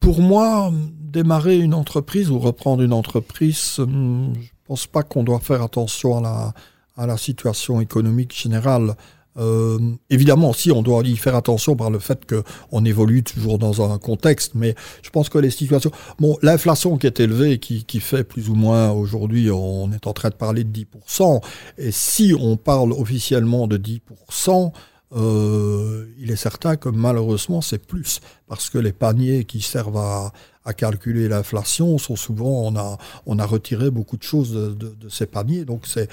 [0.00, 5.40] Pour moi, démarrer une entreprise ou reprendre une entreprise, hum, je pense pas qu'on doit
[5.40, 8.96] faire attention à la situation économique générale.
[9.36, 9.78] Euh,
[10.10, 13.98] évidemment, si on doit y faire attention par le fait qu'on évolue toujours dans un
[13.98, 18.24] contexte, mais je pense que les situations, bon, l'inflation qui est élevée, qui, qui fait
[18.24, 21.42] plus ou moins aujourd'hui, on est en train de parler de 10%,
[21.78, 24.72] et si on parle officiellement de 10%,
[25.16, 30.32] euh, il est certain que malheureusement c'est plus, parce que les paniers qui servent à,
[30.64, 35.08] à calculer l'inflation sont souvent, on a, on a retiré beaucoup de choses de, de,
[35.08, 35.64] ces paniers.
[35.64, 36.08] Donc c'est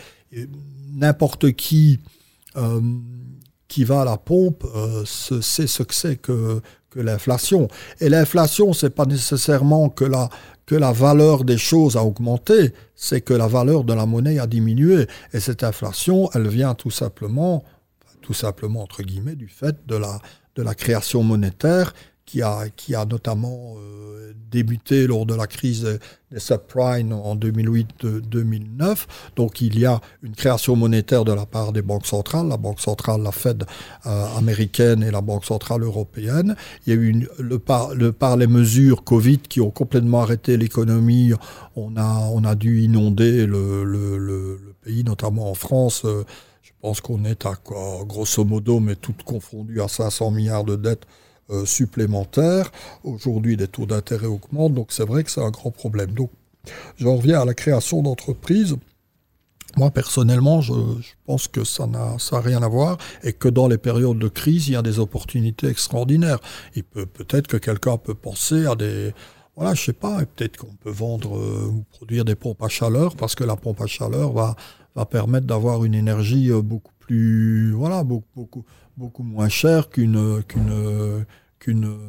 [0.94, 2.21] n'importe qui euh,
[3.72, 7.70] qui va à la pompe euh, sait ce que c'est que, que l'inflation.
[8.02, 10.28] Et l'inflation, c'est pas nécessairement que la,
[10.66, 14.47] que la valeur des choses a augmenté, c'est que la valeur de la monnaie a
[14.47, 15.08] diminué.
[15.32, 17.64] Et cette inflation, elle vient tout simplement,
[18.22, 20.20] tout simplement entre guillemets, du fait de la,
[20.56, 21.93] de la création monétaire
[22.32, 26.00] qui a, notamment euh, débuté lors de la crise
[26.32, 29.06] des subprimes en 2008-2009.
[29.36, 32.80] Donc il y a une création monétaire de la part des banques centrales, la banque
[32.80, 33.66] centrale, la Fed
[34.06, 36.56] euh, américaine et la banque centrale européenne.
[36.86, 40.56] Il y a eu le, par, le, par les mesures Covid qui ont complètement arrêté
[40.56, 41.34] l'économie,
[41.76, 46.04] on a, on a dû inonder le, pays, notamment en France.
[46.06, 46.24] Euh,
[46.62, 50.76] je pense qu'on est à quoi, grosso modo, mais tout confondu, à 500 milliards de
[50.76, 51.06] dettes
[51.52, 52.72] euh, supplémentaires.
[53.04, 56.12] Aujourd'hui, les taux d'intérêt augmentent, donc c'est vrai que c'est un grand problème.
[56.12, 56.32] Donc,
[56.97, 58.76] j'en reviens à la création d'entreprises.
[59.78, 60.74] Moi, personnellement, je,
[61.26, 64.74] pense que ça n'a rien à voir et que dans les périodes de crise, il
[64.74, 66.39] y a des opportunités extraordinaires.
[66.76, 69.14] Il peut peut-être que quelqu'un peut penser à des
[69.56, 73.16] voilà, je sais pas, peut-être qu'on peut vendre euh, ou produire des pompes à chaleur
[73.16, 74.56] parce que la pompe à chaleur va
[74.95, 76.91] va permettre d'avoir une énergie euh, beaucoup
[77.74, 78.66] voilà, beaucoup beaucoup
[78.97, 81.26] beaucoup moins chère qu'une qu'une
[81.59, 81.99] qu'une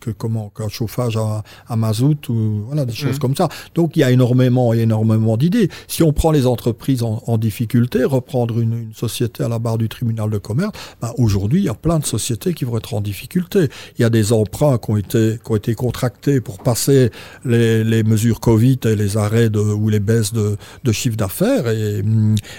[0.00, 3.18] que comment qu'un chauffage à, à, mazout ou voilà des choses mmh.
[3.18, 3.48] comme ça.
[3.74, 5.68] Donc il y a énormément énormément d'idées.
[5.88, 9.78] Si on prend les entreprises en, en difficulté, reprendre une, une, société à la barre
[9.78, 12.94] du tribunal de commerce, ben aujourd'hui il y a plein de sociétés qui vont être
[12.94, 13.68] en difficulté.
[13.98, 17.10] Il y a des emprunts qui ont été qui ont été contractés pour passer
[17.44, 21.68] les, les mesures Covid et les arrêts de, ou les baisses de, de chiffre d'affaires
[21.68, 22.02] et,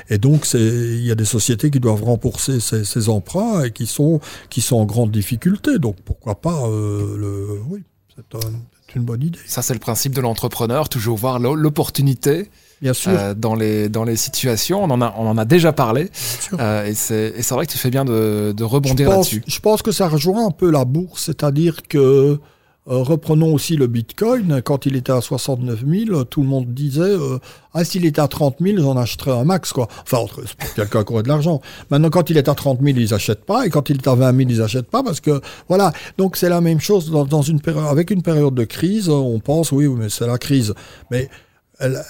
[0.10, 3.72] et donc c'est il y a des sociétés qui doivent rembourser ces, ces emprunts et
[3.72, 5.80] qui sont qui sont en grande difficulté.
[5.80, 7.62] Donc pourquoi pas euh, le.
[7.68, 7.84] Oui,
[8.16, 9.40] c'est une bonne idée.
[9.46, 12.50] Ça, c'est le principe de l'entrepreneur, toujours voir l'opportunité.
[12.82, 13.12] Bien sûr.
[13.12, 16.10] Euh, dans, les, dans les situations, on en a, on en a déjà parlé.
[16.60, 19.44] Euh, et c'est vrai que tu fais bien de, de rebondir là-dessus.
[19.48, 22.40] Je pense que ça rejoint un peu la bourse, c'est-à-dire que
[22.90, 24.62] euh, reprenons aussi le Bitcoin.
[24.64, 27.40] Quand il était à 69 000, tout le monde disait euh,
[27.74, 29.74] Ah, s'il était à 30 000, j'en achèterais un max.
[29.74, 29.88] quoi.
[30.04, 30.26] Enfin,
[30.58, 31.62] pour quelqu'un qui aurait de l'argent.
[31.92, 33.66] Maintenant, quand il est à 30 000, ils n'achètent pas.
[33.66, 35.04] Et quand il est à 20 000, ils n'achètent pas.
[35.04, 35.92] Parce que, voilà.
[36.18, 37.86] Donc, c'est la même chose dans, une période.
[37.86, 40.74] Avec une période de crise, on pense Oui, mais c'est la crise.
[41.12, 41.30] Mais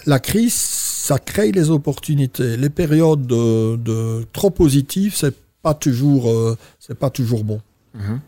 [0.06, 2.58] la crise, ça crée les opportunités.
[2.58, 7.62] Les périodes de, trop positives, c'est pas toujours, euh, c'est pas toujours bon.
[7.98, 8.20] Mhm.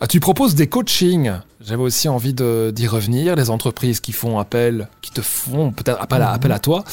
[0.00, 1.32] Ah, tu proposes des coachings.
[1.60, 3.34] J'avais aussi envie d'y revenir.
[3.34, 6.84] Les entreprises qui font appel, qui te font peut-être appel, à, appel à toi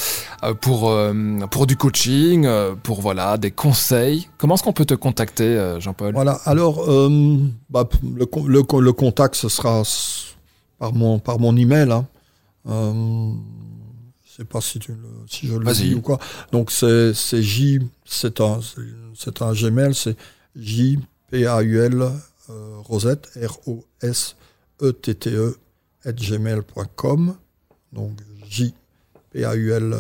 [0.44, 1.14] euh, pour, euh,
[1.52, 4.30] pour du coaching, euh, pour voilà, des conseils.
[4.38, 6.14] Comment est-ce qu'on peut te contacter, Jean-Paul?
[6.14, 6.86] Voilà, alors
[7.70, 9.84] bah, le, le, contact, ce sera
[10.80, 11.92] par mon, par mon email.
[12.66, 13.36] Hein.
[14.26, 14.94] sais pas si, tu
[15.28, 16.20] si je le dis ou quoi.
[16.54, 18.60] Donc c'est J, c'est un,
[19.14, 20.16] c'est un Gmail, c'est
[20.56, 21.00] J
[21.34, 22.04] P A U L
[22.52, 24.36] euh, Rosette R O S
[24.84, 25.56] E T T E
[26.06, 27.36] gmail.com.
[27.92, 28.12] Donc
[28.48, 28.72] J
[29.32, 29.96] P A U L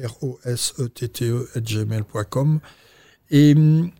[0.00, 2.60] R O S E T T E gmail.com.
[3.32, 3.90] Et hum,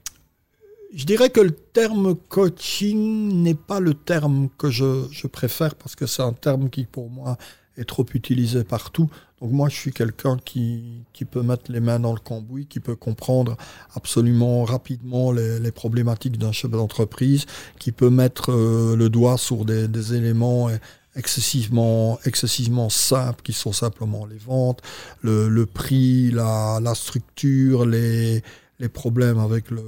[0.95, 5.97] je dirais que le terme coaching n'est pas le terme que je, je préfère parce
[5.97, 7.37] que c'est un terme qui pour moi
[7.77, 9.09] est trop utilisé partout.
[9.41, 12.79] Donc moi, je suis quelqu'un qui, qui, peut mettre les mains dans le cambouis, qui
[12.79, 13.57] peut comprendre
[13.95, 17.47] absolument rapidement les, les problématiques d'un chef d'entreprise,
[17.79, 20.69] qui peut mettre euh, le doigt sur des, des, éléments
[21.17, 24.83] excessivement, excessivement simples, qui sont simplement les ventes,
[25.23, 28.43] le, le prix, la, la structure, les,
[28.81, 29.83] les problèmes avec le,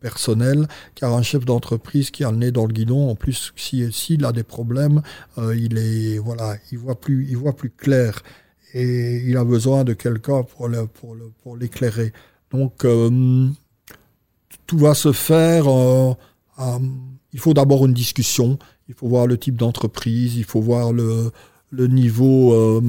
[0.00, 0.66] personnel,
[0.96, 4.18] car un chef d'entreprise qui a le nez dans le guidon, en plus, s'il si,
[4.22, 5.02] a des problèmes,
[5.38, 8.20] euh, il est voilà, il voit plus, il voit plus clair
[8.74, 12.12] et il a besoin de quelqu'un pour le, pour, le, pour l'éclairer.
[12.50, 13.48] Donc euh,
[14.66, 15.68] tout va se faire.
[15.68, 16.12] Euh,
[17.32, 18.58] il faut d'abord une discussion.
[18.88, 20.36] Il faut voir le type d'entreprise.
[20.36, 21.30] Il faut voir le
[21.74, 22.80] le niveau, euh,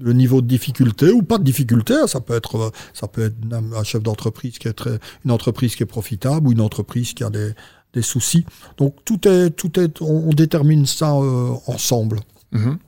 [0.00, 1.94] le niveau de difficulté ou pas de difficulté.
[1.94, 5.76] Hein, ça peut être, ça peut être un chef d'entreprise qui est très, une entreprise
[5.76, 7.52] qui est profitable ou une entreprise qui a des,
[7.94, 8.44] des soucis.
[8.76, 12.20] Donc tout est, tout est, on, détermine ça euh, ensemble.
[12.52, 12.78] Mhm.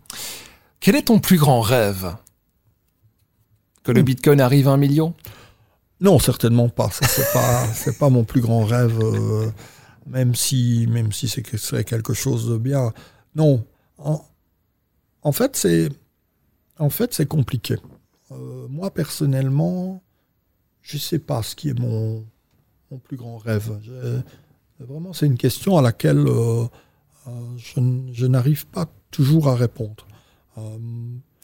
[0.80, 2.14] Quel est ton plus grand rêve?
[3.82, 5.14] Que le Bitcoin arrive à un million?
[6.00, 6.90] Non, certainement pas.
[6.90, 8.98] Ça c'est pas, c'est pas mon plus grand rêve.
[9.00, 9.50] Euh,
[10.06, 12.92] même si, même si c'est serait quelque chose de bien.
[13.34, 13.64] Non.
[13.98, 14.24] En,
[15.22, 15.90] en fait, c'est
[16.80, 17.76] en fait, compliqué.
[18.32, 20.02] Euh, moi, personnellement,
[20.82, 22.24] je ne sais pas ce qui est mon,
[22.90, 23.70] mon plus grand rêve.
[24.78, 26.64] vraiment, c'est une question à laquelle euh,
[27.26, 27.80] euh, je,
[28.12, 30.06] je n'arrive pas toujours à répondre.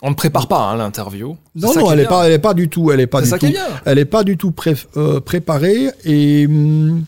[0.03, 1.39] On ne prépare pas hein, l'interview.
[1.55, 3.47] Non, non, elle n'est pas, elle est pas du tout, elle est pas du tout,
[3.87, 7.05] elle est pas du tout préparée et hum,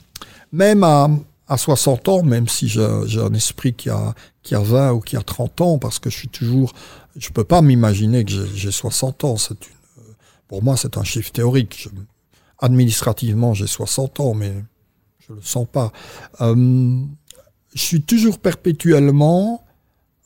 [0.52, 1.10] même à,
[1.48, 2.80] à 60 ans, même si j'ai
[3.20, 4.14] un esprit qui a,
[4.48, 6.72] qui a 20 ou qui a 30 ans, parce que je suis toujours,
[7.16, 9.36] je peux pas m'imaginer que j'ai 60 ans.
[9.36, 9.58] C'est
[10.48, 11.90] pour moi, c'est un chiffre théorique.
[12.58, 14.54] administrativement, j'ai 60 ans, mais
[15.18, 15.92] je le sens pas.
[16.40, 17.02] Euh,
[17.74, 19.66] je suis toujours perpétuellement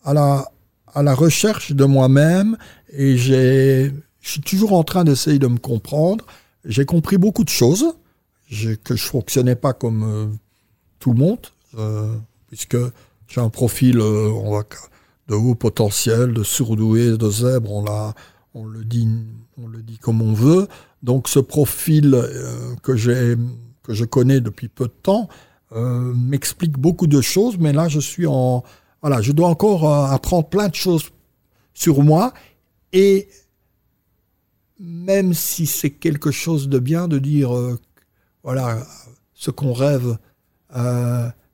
[0.05, 0.53] à la,
[0.95, 2.57] à la recherche de moi-même
[2.93, 6.25] et j'ai, je suis toujours en train d'essayer de me comprendre.
[6.65, 7.97] J'ai compris beaucoup de choses,
[8.85, 10.27] que je fonctionnais pas comme euh,
[11.01, 12.15] tout le monde, euh,
[12.47, 12.77] puisque
[13.29, 14.65] j'ai un profil euh, on va,
[15.29, 18.15] de haut potentiel, de surdoué, de zèbre, on, l'a,
[18.55, 19.09] on, le dit,
[19.63, 20.69] on le dit comme on veut.
[21.03, 23.37] Donc ce profil euh, que, j'ai,
[23.83, 25.29] que je connais depuis peu de temps
[25.73, 28.63] euh, m'explique beaucoup de choses, mais là je suis en...
[29.01, 31.11] Voilà, je dois encore apprendre plein de choses
[31.75, 32.33] sur moi
[32.93, 33.29] et
[34.79, 37.51] même si c'est quelque chose de bien de dire,
[38.45, 38.79] voilà,
[39.35, 40.19] ce qu'on rêve,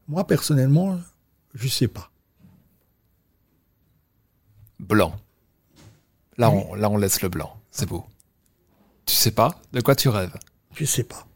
[0.09, 0.99] moi, personnellement,
[1.55, 2.11] je sais pas.
[4.78, 5.14] Blanc.
[6.36, 7.57] Là, on, là, on laisse le blanc.
[7.70, 8.05] C'est beau.
[9.07, 10.36] Tu sais pas de quoi tu rêves?
[10.74, 11.26] Je sais pas.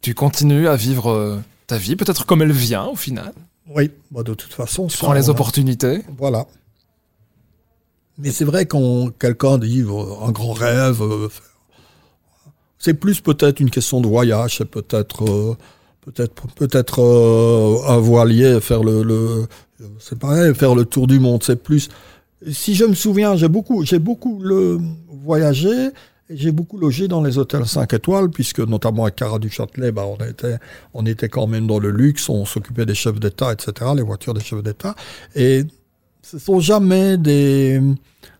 [0.00, 3.34] Tu continues à vivre euh, ta vie, peut-être comme elle vient au final?
[3.68, 4.86] Oui, bah, de toute façon.
[4.86, 6.02] Tu prends les opportunités?
[6.16, 6.46] Voilà.
[8.18, 11.28] Mais c'est vrai quand quelqu'un dit un grand rêve, euh,
[12.78, 15.56] c'est plus peut-être une question de voyage, c'est peut-être
[16.06, 19.46] peut-être peut-être euh, un voilier, faire le,
[19.98, 21.88] c'est pareil, faire le tour du monde, c'est plus.
[22.50, 24.78] Si je me souviens, j'ai beaucoup, j'ai beaucoup le
[25.08, 25.90] voyagé.
[26.28, 30.04] J'ai beaucoup logé dans les hôtels 5 étoiles, puisque notamment à Cara du Châtelet, bah,
[30.06, 30.58] on, était,
[30.92, 34.34] on était quand même dans le luxe, on s'occupait des chefs d'État, etc., les voitures
[34.34, 34.96] des chefs d'État.
[35.36, 35.62] Et
[36.22, 37.80] ce sont jamais des...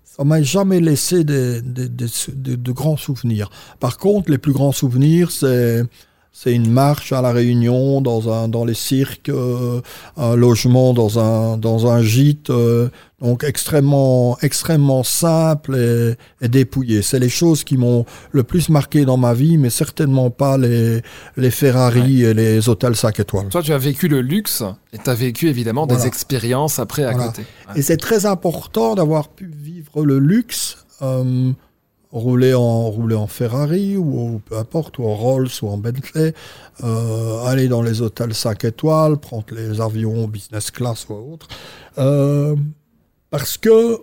[0.03, 3.51] Ça m'a jamais laissé des, de grands souvenirs.
[3.79, 5.85] Par contre, les plus grands souvenirs, c'est
[6.39, 9.81] c'est une marche à la Réunion, dans un dans les cirques, euh,
[10.19, 12.91] un logement dans un dans un gîte, euh,
[13.23, 16.15] donc extrêmement extrêmement simple et,
[16.45, 17.01] et dépouillé.
[17.01, 21.01] C'est les choses qui m'ont le plus marqué dans ma vie, mais certainement pas les
[21.39, 23.49] les Ferrari et les hôtels 5 étoiles.
[23.49, 24.63] Toi, tu as vécu le luxe
[24.93, 27.47] et tu as vécu évidemment des expériences après à côté.
[27.77, 30.85] Et c'est très important d'avoir pu vivre le luxe.
[31.03, 31.53] Euh,
[32.13, 36.35] rouler en, rouler en Ferrari ou, peu importe, ou en Rolls ou en Bentley,
[36.83, 41.49] euh, aller dans les hôtels 5 étoiles, prendre les avions business class ou autre.
[41.99, 42.57] Euh,
[43.31, 44.01] parce que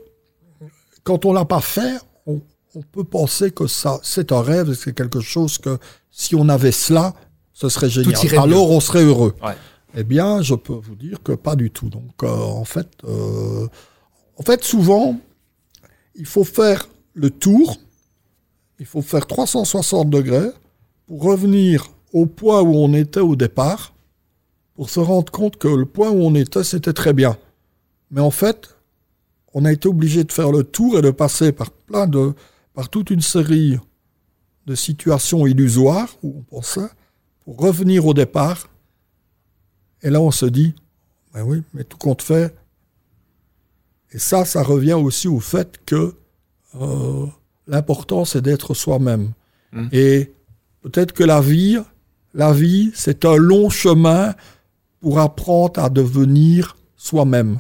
[1.03, 2.41] quand on l'a pas fait, on,
[2.91, 5.77] peut penser que ça, c'est un rêve, c'est quelque chose que
[6.09, 7.13] si on avait cela,
[7.53, 8.17] ce serait génial.
[8.39, 9.35] Alors on serait heureux.
[9.95, 11.89] Eh bien, je peux vous dire que pas du tout.
[11.89, 15.19] Donc, euh, en fait, en fait, souvent,
[16.15, 17.77] il faut faire le tour
[18.83, 20.49] il faut faire 360 degrés
[21.07, 23.93] pour revenir au point où on était au départ,
[24.75, 27.37] pour se rendre compte que le point où on était, c'était très bien.
[28.11, 28.75] Mais en fait,
[29.53, 32.33] on a été obligé de faire le tour et de passer par plein de,
[32.73, 33.79] par toute une série
[34.65, 36.89] de situations illusoires où on pensait,
[37.45, 38.67] pour revenir au départ.
[40.01, 40.75] Et là, on se dit,
[41.33, 42.53] ben oui, mais tout compte fait.
[44.11, 46.15] Et ça, ça revient aussi au fait que
[46.75, 47.27] euh,
[47.67, 49.31] l'important, c'est d'être soi-même.
[49.71, 49.87] Mmh.
[49.91, 50.33] Et
[50.81, 51.77] peut-être que la vie,
[52.33, 54.35] la vie, c'est un long chemin
[54.99, 57.59] pour apprendre à devenir soi-même.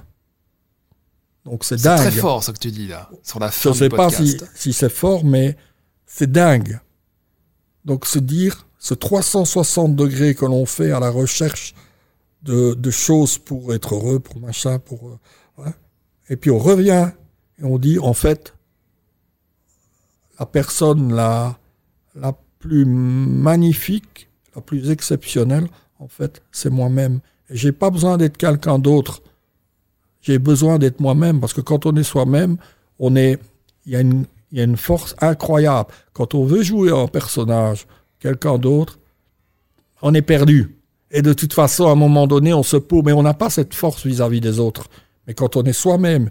[1.45, 1.97] Donc c'est dingue.
[1.97, 4.09] C'est très fort ce que tu dis là, sur la fin Je ne sais pas
[4.09, 5.57] si, si c'est fort, mais
[6.05, 6.79] c'est dingue.
[7.83, 11.75] Donc se dire, ce 360 degrés que l'on fait à la recherche
[12.43, 15.19] de, de, choses pour être heureux, pour machin, pour...
[15.59, 15.69] Euh,
[16.29, 17.09] et puis on revient
[17.59, 18.53] et on dit, en fait,
[20.39, 21.57] la personne la,
[22.59, 25.67] plus magnifique, la plus exceptionnelle,
[25.99, 27.19] en fait, c'est moi-même.
[27.49, 29.21] J'ai pas besoin d'être quelqu'un d'autre.
[30.21, 32.57] J'ai besoin d'être moi-même parce que quand on est soi-même,
[32.99, 33.39] on est,
[33.85, 35.89] il y a une, il y a une force incroyable.
[36.13, 37.87] Quand on veut jouer un personnage,
[38.19, 38.99] quelqu'un d'autre,
[40.01, 40.77] on est perdu.
[41.11, 43.49] Et de toute façon, à un moment donné, on se pose, mais on n'a pas
[43.49, 44.87] cette force vis-à-vis des autres.
[45.27, 46.29] Mais quand on est soi-même,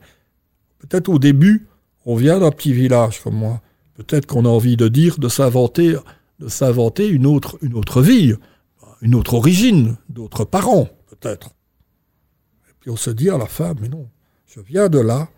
[0.78, 1.66] peut-être au début,
[2.06, 3.60] on vient d'un petit village comme moi.
[3.94, 5.96] Peut-être qu'on a envie de dire, de s'inventer,
[6.38, 7.58] de s'inventer une autre,
[8.00, 8.34] vie,
[9.02, 11.48] une autre origine, d'autres parents, peut-être.
[12.68, 14.08] Et puis on se dit à la fin, mais non,
[14.46, 15.28] je viens de là,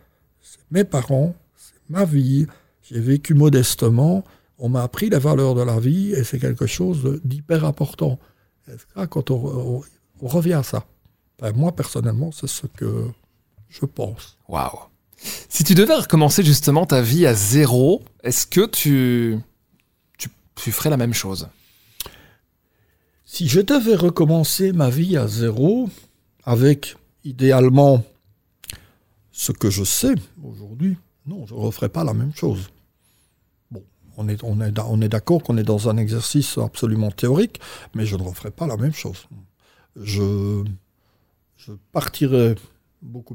[0.41, 2.47] c'est mes parents, c'est ma vie,
[2.83, 4.25] j'ai vécu modestement,
[4.59, 8.19] on m'a appris les valeurs de la vie et c'est quelque chose d'hyper important.
[8.69, 9.83] Et quand on,
[10.23, 10.87] revient à ça,
[11.39, 13.09] ben, moi personnellement, c'est ce que
[13.69, 14.39] je pense.
[14.49, 14.94] Waouh!
[15.17, 19.39] Si tu devais recommencer justement ta vie à zéro, est-ce que tu,
[20.19, 21.49] tu, ferais la même chose?
[23.25, 25.89] Si je devais recommencer ma vie à zéro,
[26.45, 28.05] avec idéalement
[29.33, 30.97] ce que je sais aujourd'hui,
[31.27, 32.71] non, je ne referais pas la même chose.
[33.71, 33.83] Bon,
[34.17, 37.61] on est, on est, on est d'accord qu'on est dans un exercice absolument théorique,
[37.95, 39.27] mais je ne referais pas la même chose.
[39.97, 40.65] Je,
[41.57, 42.57] je partirais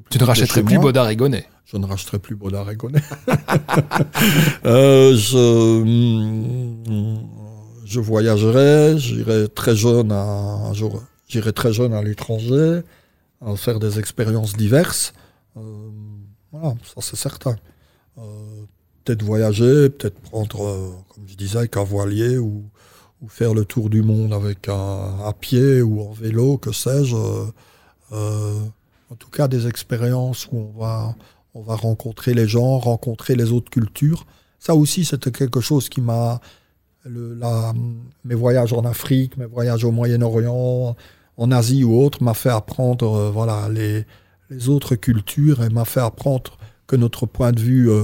[0.10, 2.78] tu ne rachèterais plus Baudard et Gonnet Je ne rachèterais plus Baudard et
[4.66, 7.28] euh, je, mm,
[7.86, 10.72] je voyagerai, j'irai très jeune à,
[11.28, 12.82] j'irai très jeune à l'étranger,
[13.46, 15.14] à faire des expériences diverses.
[15.58, 15.62] Euh,
[16.52, 17.56] voilà, ça c'est certain.
[18.18, 18.22] Euh,
[19.04, 22.64] peut-être voyager, peut-être prendre, comme je disais, avec un voilier ou,
[23.28, 27.16] faire le tour du monde avec à pied ou en vélo, que sais-je.
[28.12, 31.16] En tout cas des expériences où on va,
[31.60, 34.26] on va rencontrer les gens, rencontrer les autres cultures.
[34.60, 36.40] Ça aussi, c'était quelque chose qui m'a...
[37.06, 40.96] mes voyages en Afrique, mes voyages au Moyen-Orient,
[41.36, 44.06] en Asie ou autre, m'a fait apprendre euh, voilà, les,
[44.50, 46.58] les, autres cultures et m'a fait apprendre
[46.88, 48.04] que notre point de vue euh,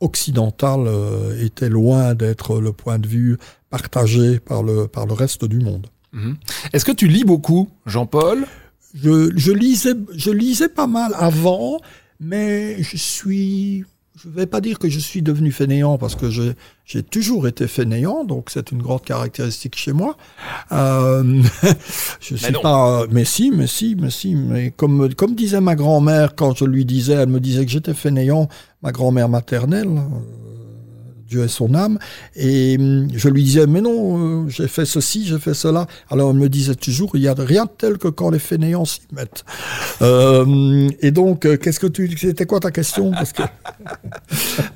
[0.00, 3.38] occidental euh, était loin d'être le point de vue
[3.70, 5.86] partagé par le, par le reste du monde.
[6.12, 6.36] Mhm.
[6.72, 8.46] Est-ce que tu lis beaucoup, Jean-Paul?
[8.94, 11.78] Je, lisais, je lisais pas mal avant,
[12.20, 13.84] mais je suis,
[14.16, 18.24] je vais pas dire que je suis devenu fainéant parce que j'ai toujours été fainéant,
[18.24, 20.16] donc c'est une grande caractéristique chez moi.
[20.72, 21.42] Euh,
[22.20, 26.34] je suis pas, mais si, mais si, mais si, mais comme comme disait ma grand-mère
[26.34, 28.48] quand je lui disais, elle me disait que j'étais fainéant,
[28.82, 29.88] ma grand-mère maternelle.
[31.28, 31.98] Dieu est son âme.
[32.36, 35.86] Et hum, je lui disais, mais non, euh, j'ai fait ceci, j'ai fait cela.
[36.10, 38.86] Alors elle me disait toujours, il y a rien de tel que quand les fainéants
[38.86, 39.44] s'y mettent.
[40.00, 43.10] Euh, et donc, euh, qu'est-ce que tu, c'était quoi ta question?
[43.10, 43.42] Parce que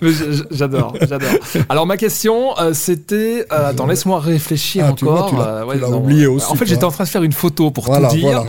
[0.50, 1.30] j'adore, j'adore.
[1.70, 5.30] Alors ma question, c'était, attends, laisse-moi réfléchir ah, encore.
[5.30, 6.50] tu l'as, oublié aussi.
[6.50, 8.44] En fait, j'étais en train de faire une photo pour tout dire,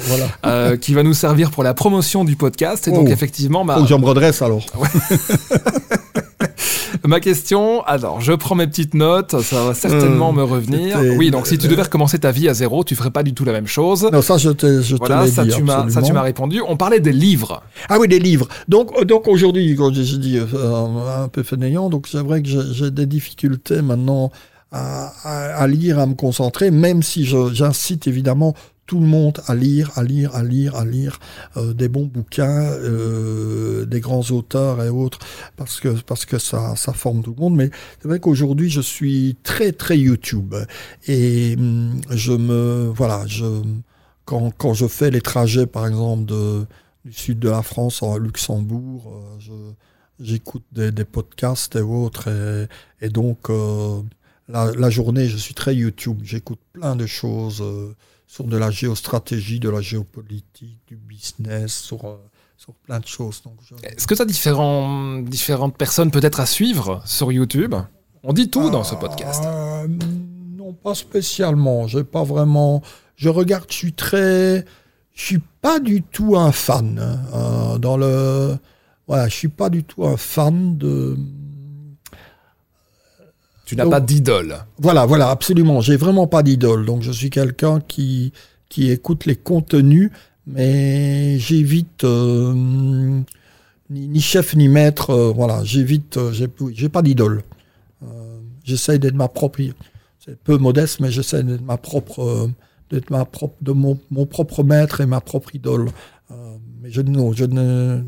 [0.81, 2.87] qui va nous servir pour la promotion du podcast.
[2.87, 3.11] Et donc oh.
[3.11, 3.75] effectivement, ma...
[3.75, 4.65] Faut que j'en me redresse alors.
[7.05, 10.99] Ma question, alors je prends mes petites notes, ça va certainement euh, me revenir.
[11.17, 13.43] Oui, donc si tu devais recommencer ta vie à zéro, tu ferais pas du tout
[13.43, 14.09] la même chose.
[14.11, 16.61] Non, ça je te, je voilà, ça, tu m'as, ça tu m'as répondu.
[16.65, 17.61] On parlait des livres.
[17.89, 18.47] Ah oui, des livres.
[18.69, 22.47] Donc, euh, donc aujourd'hui, quand j'ai dit euh, un peu fainéant, donc c'est vrai que
[22.47, 24.31] j'ai des difficultés maintenant
[24.71, 29.91] à, à, lire, à me concentrer, même si j'incite évidemment tout le monde à lire,
[29.95, 31.19] à lire, à lire, à lire
[31.57, 35.19] euh, des bons bouquins, euh, des grands auteurs et autres,
[35.55, 37.55] parce que parce que ça ça forme tout le monde.
[37.55, 37.69] Mais
[38.01, 40.55] c'est vrai qu'aujourd'hui je suis très très YouTube
[41.07, 43.45] et hum, je me voilà je
[44.25, 46.25] quand quand je fais les trajets par exemple
[47.05, 49.13] du sud de la France en Luxembourg,
[49.49, 49.71] euh,
[50.19, 52.29] j'écoute des, des, podcasts et autres.
[53.01, 53.49] Et, donc,
[54.47, 56.19] la, la, journée, je suis très YouTube.
[56.23, 57.95] J'écoute plein de choses euh,
[58.27, 62.17] sur de la géostratégie, de la géopolitique, du business, sur, euh,
[62.57, 63.41] sur plein de choses.
[63.61, 63.75] Je...
[63.87, 67.75] Est-ce que tu as différents, différentes personnes peut-être à suivre sur YouTube?
[68.23, 69.43] On dit tout dans ce podcast.
[69.45, 69.87] Euh,
[70.57, 71.87] non, pas spécialement.
[71.87, 72.81] J'ai pas vraiment.
[73.15, 74.65] Je regarde, je suis très.
[75.13, 76.99] Je suis pas du tout un fan.
[77.33, 78.57] Hein, dans le.
[79.07, 81.17] Voilà, je suis pas du tout un fan de
[83.73, 84.55] tu n'as pas d'idole.
[84.77, 85.81] Voilà, voilà, absolument.
[85.81, 86.85] J'ai vraiment pas d'idole.
[86.85, 88.31] Donc je suis quelqu'un qui,
[88.69, 90.11] qui écoute les contenus,
[90.47, 92.53] mais j'évite euh,
[93.89, 95.09] ni, chef ni maître.
[95.11, 96.17] Euh, voilà, j'évite.
[96.17, 97.43] Euh, j'ai pas d'idole.
[98.63, 99.59] j'essaye d'être ma propre.
[100.19, 102.49] C'est peu modeste, mais j'essaie d'être ma propre,
[102.89, 105.89] d'être ma propre, de mon, mon, propre maître et ma propre idole.
[106.81, 108.01] mais je, non, je ne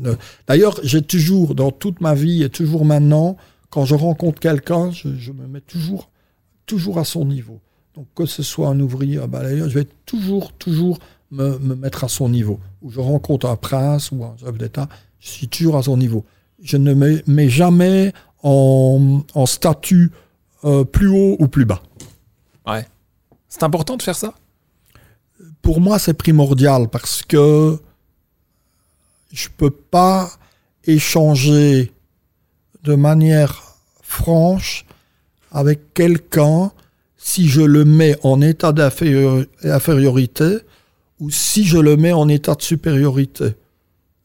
[0.48, 3.36] D'ailleurs, j'ai toujours, dans toute ma vie et toujours maintenant,
[3.76, 6.08] quand je rencontre quelqu'un, je, me mets toujours,
[6.64, 7.60] toujours à son niveau.
[7.94, 10.98] Donc que ce soit un ouvrier, un balayeur, je vais toujours, toujours
[11.30, 12.58] me, mettre à son niveau.
[12.80, 14.88] Ou je rencontre un prince ou un chef d'État,
[15.20, 16.24] je suis toujours à son niveau.
[16.62, 20.10] Je ne me mets jamais en, statut
[20.64, 21.82] euh, plus haut ou plus bas.
[22.66, 22.86] Ouais.
[23.50, 24.32] C'est important de faire ça?
[25.60, 27.78] Pour moi, c'est primordial parce que
[29.34, 30.30] je ne peux pas
[30.86, 31.92] échanger
[32.82, 33.65] de manière
[34.16, 34.86] franche
[35.52, 36.72] avec quelqu'un
[37.16, 40.58] si je le mets en état d'infériorité
[41.20, 43.54] ou si je le mets en état de supériorité.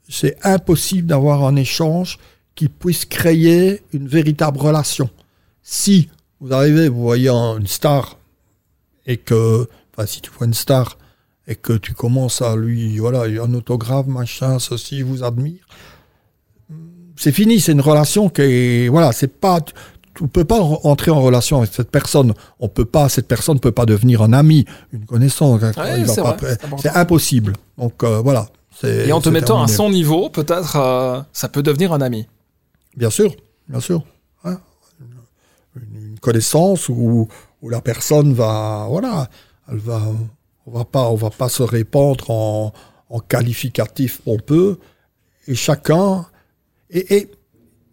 [0.10, 2.20] C'est impossible d'avoir un échange
[2.56, 5.10] qui puisse créer une véritable relation.
[5.64, 8.18] Si vous arrivez, vous voyez une star
[9.06, 10.98] et que, enfin, si tu vois une star
[11.48, 15.66] et que tu commences à lui, voilà, un autographe, machin, ceci, vous admire,
[17.16, 19.74] c'est fini, c'est une relation qui est, voilà, c'est pas, tu
[20.28, 22.34] peut pas entrer en relation avec cette personne.
[22.60, 25.62] On peut pas, cette personne peut pas devenir un ami, une connaissance.
[26.80, 27.54] c'est impossible.
[27.78, 28.48] Donc euh, voilà.
[28.84, 32.28] Et en te mettant à son niveau, peut-être, euh, ça peut devenir un ami.
[32.98, 33.36] Bien sûr,
[33.68, 34.04] bien sûr.
[35.76, 37.28] Une, connaissance où,
[37.62, 39.30] où la personne va, voilà,
[39.72, 40.02] elle va,
[40.68, 42.74] on va pas, on va pas se répandre en,
[43.10, 44.80] en qualificatif pompeux.
[45.48, 46.26] Et chacun
[46.92, 47.28] et, et,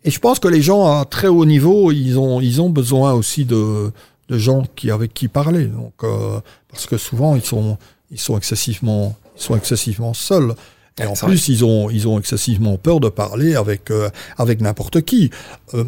[0.04, 3.12] et, je pense que les gens à très haut niveau, ils ont, ils ont besoin
[3.12, 3.90] aussi de,
[4.28, 5.66] de gens qui, avec qui parler.
[5.66, 7.78] Donc, euh, parce que souvent, ils sont,
[8.10, 10.54] ils sont excessivement, ils sont excessivement seuls.
[11.00, 15.02] Et en plus, ils ont, ils ont excessivement peur de parler avec, euh, avec n'importe
[15.02, 15.30] qui.
[15.74, 15.84] Euh,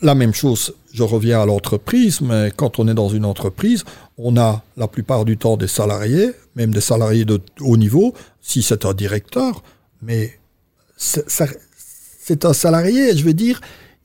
[0.00, 3.84] la même chose, je reviens à l'entreprise, mais quand on est dans une entreprise,
[4.18, 8.62] on a la plupart du temps des salariés, même des salariés de haut niveau, si
[8.62, 9.62] c'est un directeur,
[10.00, 10.38] mais
[10.96, 11.46] ça,
[12.24, 13.60] c'est un salarié, je veux dire,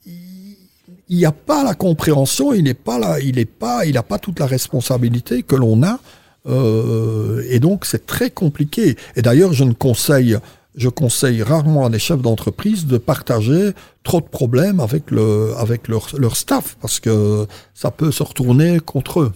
[0.06, 4.04] il n'y a pas la compréhension, il n'est pas là, il n'est pas, il n'a
[4.04, 6.00] pas toute la responsabilité que l'on a,
[6.48, 8.96] euh, et donc c'est très compliqué.
[9.16, 10.38] Et d'ailleurs, je ne conseille,
[10.76, 13.72] je conseille rarement à des chefs d'entreprise de partager
[14.04, 17.46] trop de problèmes avec le, avec leur, leur staff, parce que
[17.76, 19.34] ça peut se retourner contre eux.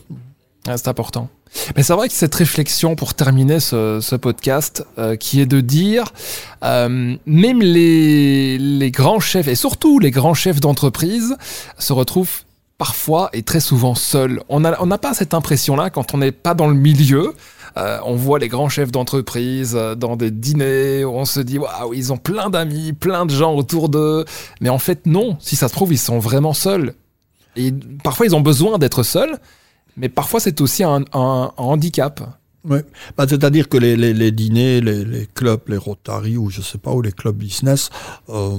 [0.67, 1.29] Ah, c'est important.
[1.75, 6.05] Mais c'est vrai que cette réflexion pour terminer ce, podcast, euh, qui est de dire,
[6.63, 11.35] euh, même les, grands chefs, et surtout les grands chefs d'entreprise,
[11.77, 12.43] se retrouvent
[12.77, 14.41] parfois et très souvent seuls.
[14.49, 17.35] On n'a pas cette impression-là quand on n'est pas dans le milieu.
[17.77, 21.93] Euh, on voit les grands chefs d'entreprise dans des dîners où on se dit waouh,
[21.93, 24.25] ils ont plein d'amis, plein de gens autour d'eux.
[24.61, 25.37] Mais en fait, non.
[25.39, 26.93] Si ça se trouve, ils sont vraiment seuls.
[27.55, 27.73] Et
[28.03, 29.37] parfois, ils ont besoin d'être seuls
[29.97, 32.21] mais parfois c'est aussi un, handicap.
[32.63, 32.79] Oui,
[33.17, 37.11] bah, c'est-à-dire que les, dîners, les, clubs, les Rotary ou je sais pas, ou les
[37.11, 37.89] clubs business,
[38.29, 38.55] euh,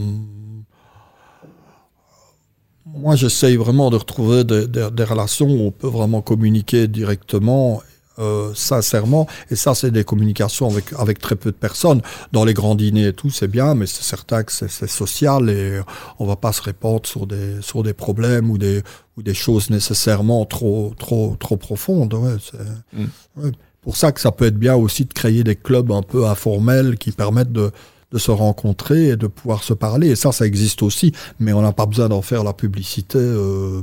[2.86, 7.82] moi j'essaye vraiment de retrouver des, relations où on peut vraiment communiquer directement
[8.18, 9.26] euh, sincèrement.
[9.50, 12.02] Et ça, c'est des communications avec, avec très peu de personnes.
[12.32, 15.80] Dans les grands dîners et tout, c'est bien, mais c'est certain que c'est social et
[16.18, 18.82] on va pas se répandre sur des, sur des problèmes ou des,
[19.16, 22.14] ou des choses nécessairement trop, trop, trop profondes.
[22.14, 23.52] Ouais, c'est mm.
[23.80, 26.98] pour ça que ça peut être bien aussi de créer des clubs un peu informels
[26.98, 27.70] qui permettent de,
[28.12, 30.10] de se rencontrer et de pouvoir se parler.
[30.10, 33.82] Et ça, ça existe aussi, mais on n'a pas besoin d'en faire la publicité euh,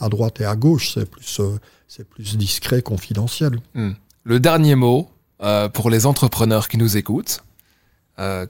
[0.00, 0.94] à droite et à gauche.
[0.94, 3.60] C'est plus, euh, plus discret, confidentiel.
[3.74, 3.92] Hmm.
[4.24, 5.08] Le dernier mot
[5.42, 7.42] euh, pour les entrepreneurs qui nous écoutent.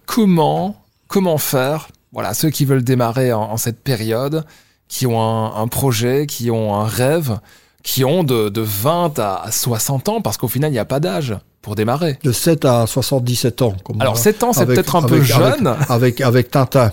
[0.07, 4.47] Comment, comment faire Voilà, ceux qui veulent démarrer en, cette période,
[4.89, 7.39] qui ont un, projet, qui ont un rêve,
[7.83, 11.01] qui ont de, de 20 à 60 ans, parce qu'au final, il n'y a pas
[11.01, 11.37] d'âge
[11.69, 12.19] pour démarrer.
[12.25, 13.75] De 7 à 77 ans.
[13.85, 15.75] Comme Alors 7 ans, c'est peut-être un peu jeune.
[15.91, 16.93] Avec, avec, Tintin.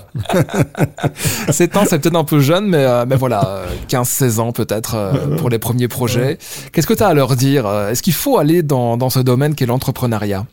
[1.49, 5.37] 7 ans, c'est peut-être un peu jeune, mais, euh, mais voilà, 15-16 ans peut-être euh,
[5.37, 6.37] pour les premiers projets.
[6.73, 7.65] Qu'est-ce que tu as à leur dire?
[7.89, 10.45] Est-ce qu'il faut aller dans, dans ce domaine qu'est l'entrepreneuriat?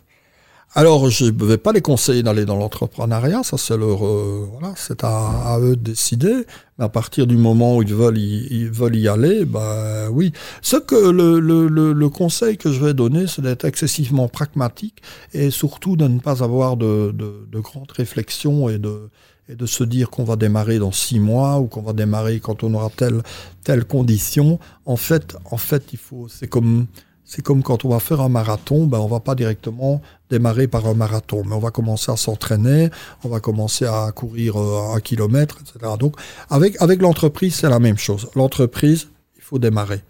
[0.75, 4.73] Alors, je ne vais pas les conseiller d'aller dans l'entrepreneuriat, ça c'est leur, euh, voilà,
[4.75, 6.47] c'est à, eux de décider.
[6.79, 10.33] Mais à partir du moment où ils veulent y, ils veulent y aller, bah oui.
[10.63, 15.03] Ce que le, le, le, conseil que je vais donner, c'est d'être excessivement pragmatique
[15.35, 19.11] et surtout de ne pas avoir de, de, de grandes réflexions et de,
[19.51, 22.65] et de se dire qu'on va démarrer dans six mois ou qu'on va démarrer quand
[22.65, 23.23] on aura telle
[23.63, 24.59] telle condition.
[24.87, 26.87] En fait, en fait, il faut, c'est comme
[27.25, 30.87] c'est comme quand on va faire un marathon, ben on va pas directement démarrer par
[30.87, 32.91] un marathon, mais on va commencer à s'entraîner,
[33.25, 35.93] on va commencer à courir euh, un kilomètre, etc.
[35.99, 36.17] Donc
[36.51, 38.29] avec avec l'entreprise, c'est la même chose.
[38.35, 40.03] L'entreprise, il faut démarrer.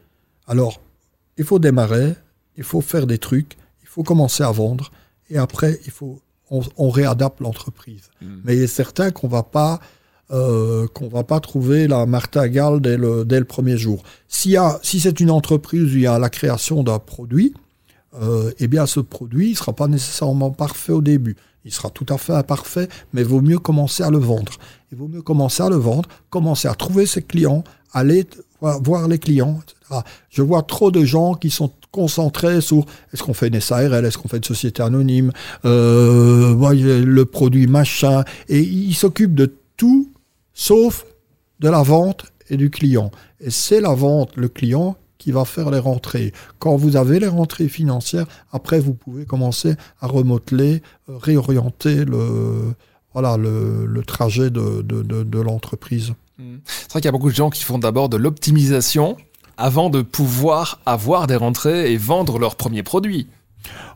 [0.46, 0.80] Alors,
[1.38, 2.14] il faut démarrer,
[2.56, 4.90] il faut faire des trucs, il faut commencer à vendre,
[5.30, 6.20] et après, il faut
[6.76, 8.10] on, réadapte l'entreprise.
[8.20, 8.26] Mmh.
[8.44, 9.80] Mais il est certain qu'on va pas
[10.32, 14.02] euh, qu'on va pas trouver la martingale dès le, dès le premier jour.
[14.28, 17.52] Si c'est une entreprise où il y a la création d'un produit,
[18.20, 21.36] euh, eh bien ce produit ne sera pas nécessairement parfait au début.
[21.64, 24.52] Il sera tout à fait imparfait, mais vaut mieux commencer à le vendre.
[24.90, 27.62] Il vaut mieux commencer à le vendre, commencer à trouver ses clients,
[27.92, 28.26] aller
[28.60, 30.00] voir les clients, etc.
[30.30, 34.18] Je vois trop de gens qui sont concentrés sur est-ce qu'on fait une SARL, est-ce
[34.18, 35.30] qu'on fait une société anonyme,
[35.64, 36.54] euh,
[37.04, 40.11] le produit machin, et ils s'occupent de tout
[40.54, 41.04] sauf
[41.60, 43.10] de la vente et du client.
[43.40, 46.32] Et c'est la vente, le client, qui va faire les rentrées.
[46.58, 52.74] Quand vous avez les rentrées financières, après, vous pouvez commencer à remodeler, euh, réorienter le,
[53.12, 56.14] voilà, le, trajet de, de, l'entreprise.
[56.38, 56.56] Mmh.
[56.64, 59.16] C'est vrai qu'il y a beaucoup de gens qui font d'abord de l'optimisation
[59.56, 63.28] avant de pouvoir avoir des rentrées et vendre leurs premiers produits.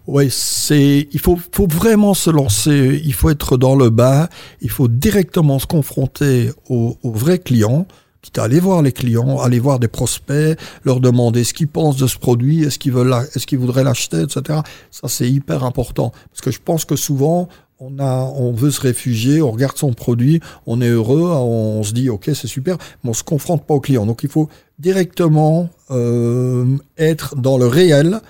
[0.07, 4.29] Oui, c'est il faut, faut vraiment se lancer, il faut être dans le bas,
[4.61, 7.87] il faut directement se confronter aux, vrais clients,
[8.23, 11.97] quitte à aller voir les clients, aller voir des prospects, leur demander ce qu'ils pensent
[11.97, 14.61] de ce produit, est-ce qu'ils veulent, est-ce qu'ils voudraient l'acheter, etc.
[14.93, 17.49] Ça c'est hyper important parce que je pense que souvent
[17.81, 21.93] on a, on veut se réfugier, on regarde son produit, on est heureux, on se
[21.93, 24.07] dit ok c'est super, mais on se confronte pas aux clients.
[24.07, 24.49] Donc il faut
[24.79, 28.21] directement euh, être dans le réel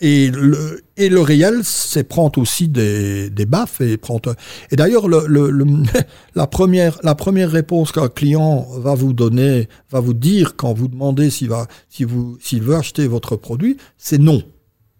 [0.00, 4.34] et le, et le réel, c'est prendre aussi des, des baffes et prendre.
[4.70, 5.66] Et d'ailleurs, le, le,
[6.34, 10.88] la première, la première réponse qu'un client va vous donner, va vous dire quand vous
[10.88, 14.42] demandez s'il va, si vous, s'il veut acheter votre produit, c'est non.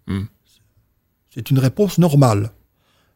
[0.07, 0.25] Hmm.
[1.35, 2.51] C'est une réponse normale.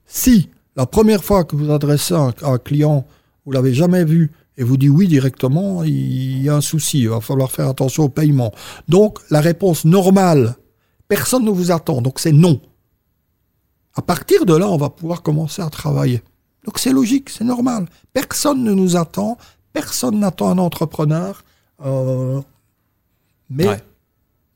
[0.07, 3.07] Si la première fois que vous adressez à un, client,
[3.45, 7.11] vous l'avez jamais vu et vous dit oui directement, il y a un souci, il
[7.11, 8.53] va falloir faire attention au paiement.
[8.89, 10.57] Donc, la réponse normale
[11.14, 12.60] Personne ne vous attend, donc c'est non.
[13.94, 16.20] À partir de là, on va pouvoir commencer à travailler.
[16.64, 17.86] Donc c'est logique, c'est normal.
[18.12, 19.38] Personne ne nous attend,
[19.72, 21.44] personne n'attend un entrepreneur,
[21.84, 22.40] euh,
[23.48, 23.68] mais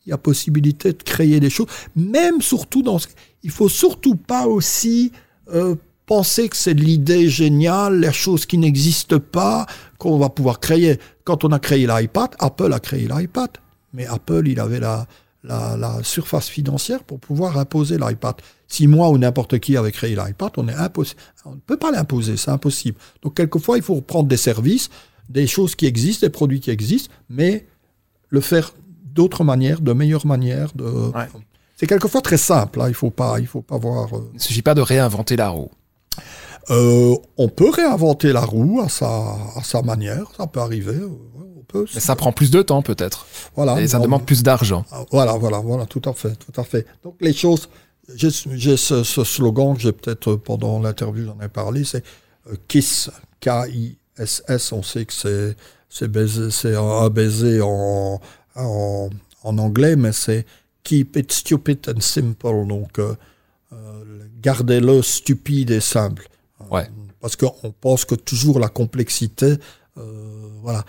[0.04, 3.06] il y a possibilité de créer des choses, même surtout dans ce...
[3.44, 5.12] Il faut surtout pas aussi
[5.54, 9.64] euh, penser que c'est l'idée géniale, les choses qui n'existent pas,
[9.98, 10.98] qu'on va pouvoir créer.
[11.22, 13.50] Quand on a créé l'iPad, Apple a créé l'iPad,
[13.92, 15.06] mais Apple, il avait la,
[15.48, 18.36] la, surface financière pour pouvoir imposer l'iPad.
[18.66, 21.20] Si moi ou n'importe qui avait créé l'iPad, on est impossible.
[21.44, 22.98] On ne peut pas l'imposer, c'est impossible.
[23.22, 24.90] Donc quelquefois, il faut prendre des services,
[25.28, 27.66] des choses qui existent, des produits qui existent, mais
[28.28, 28.74] le faire
[29.04, 30.72] d'autres manières, de meilleures manières.
[30.74, 31.10] De...
[31.76, 32.80] C'est quelquefois très simple.
[32.80, 32.88] Hein.
[32.88, 34.14] Il faut pas, il faut pas voir.
[34.14, 35.70] Euh, il ne s'agit pas de réinventer la roue.
[36.70, 40.94] Euh, on peut réinventer la roue à sa, à sa manière, ça peut arriver.
[40.94, 43.26] Euh, mais ça prend plus de temps peut-être.
[43.54, 43.80] Voilà.
[43.80, 44.84] Et ça demande plus d'argent.
[44.90, 46.86] Ah, voilà, voilà, voilà, tout à fait, tout à fait.
[47.04, 47.68] Donc les choses,
[48.14, 52.04] j'ai ce, slogan que j'ai peut-être pendant l'interview j'en ai parlé, c'est
[52.50, 54.72] euh, KISS, K-I-S-S.
[54.72, 55.56] On sait que c'est
[55.90, 58.20] c'est un baiser en,
[58.56, 59.08] en,
[59.42, 60.44] en anglais, mais c'est
[60.88, 62.66] Keep it stupid and simple.
[62.66, 63.14] Donc euh,
[63.74, 64.04] euh,
[64.40, 66.28] gardez-le stupide et simple.
[66.70, 66.88] Ouais.
[67.20, 69.56] Parce qu'on pense que toujours la complexité,
[70.62, 70.84] voilà.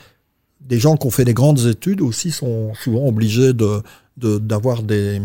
[0.61, 3.81] Des gens qui ont fait des grandes études aussi sont souvent obligés de
[4.17, 5.21] d'avoir des,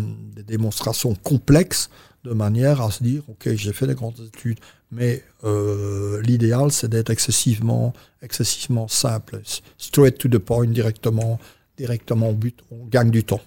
[0.46, 1.90] démonstrations complexes
[2.22, 4.60] de manière à se dire ok j'ai fait des grandes études
[4.92, 9.40] mais euh, l'idéal c'est d'être excessivement excessivement simple
[9.78, 11.38] straight to the point directement
[11.76, 12.58] directement au but.
[12.70, 13.40] On gagne du temps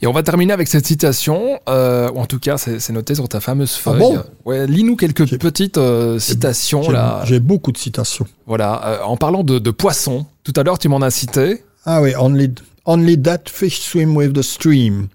[0.00, 3.28] et on va terminer avec cette citation, euh, ou en tout cas, c'est noté sur
[3.28, 4.18] ta fameuse ah feuille.
[4.44, 6.82] ouais, Lis-nous quelques petites euh, citations.
[7.24, 8.26] J'ai beaucoup de citations.
[8.46, 11.62] Voilà, euh, en parlant de, de poissons, tout à l'heure tu m'en as cité.
[11.84, 12.52] Ah oui, only,
[12.84, 15.08] only dead fish swim with the stream.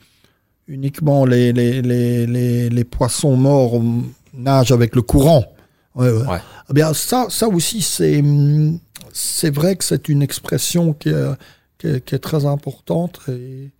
[0.69, 3.81] Uniquement les, les, les, les, poissons morts
[4.33, 5.45] nagent avec le courant.
[5.95, 6.39] Ouais, ouais.
[6.69, 12.19] Eh bien, ça, ça aussi, c'est, vrai que c'est une expression qui est, qui est,
[12.19, 13.21] très importante.
[13.29, 13.71] Et,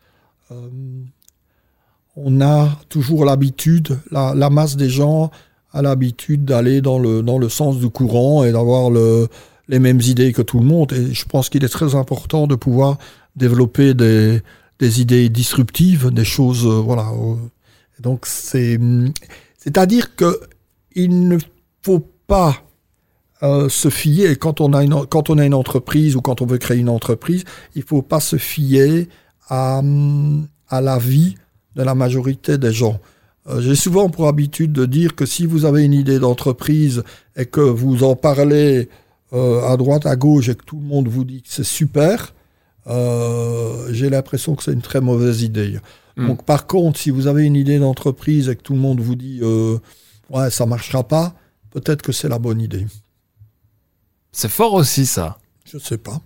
[2.16, 5.30] on a toujours l'habitude, la, masse des gens
[5.72, 9.28] a l'habitude d'aller dans le, dans le sens du courant et d'avoir le,
[9.68, 10.94] les mêmes idées que tout le monde.
[10.94, 12.98] Et je pense qu'il est très important de pouvoir
[13.36, 14.42] développer des,
[14.80, 17.12] des idées disruptives, des choses, euh, voilà.
[18.00, 18.80] Donc c'est,
[19.58, 20.40] c'est-à-dire que
[20.96, 21.38] il ne
[21.84, 22.64] faut pas
[23.44, 26.46] euh, se fier quand on a une quand on a une entreprise ou quand on
[26.46, 27.44] veut créer une entreprise,
[27.76, 29.08] il faut pas se fier
[29.50, 29.82] à
[30.70, 31.36] à l'avis
[31.76, 33.00] de la majorité des gens.
[33.48, 37.04] Euh, j'ai souvent pour habitude de dire que si vous avez une idée d'entreprise
[37.36, 38.90] et que vous en parlez
[39.34, 42.34] euh, à droite, à gauche et que tout le monde vous dit que c'est super,
[42.88, 45.80] euh, j'ai l'impression que c'est une très mauvaise idée.
[46.16, 46.28] Hmm.
[46.28, 49.16] Donc par contre, si vous avez une idée d'entreprise et que tout le monde vous
[49.16, 49.78] dit euh,
[50.30, 51.36] ouais ça marchera pas,
[51.72, 52.86] peut-être que c'est la bonne idée.
[54.32, 55.40] C'est fort aussi ça.
[55.66, 56.22] Je sais pas.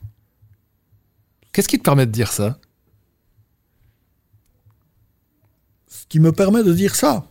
[1.52, 2.60] Qu'est-ce qui te permet de dire ça
[5.88, 7.24] Ce qui me permet de dire ça,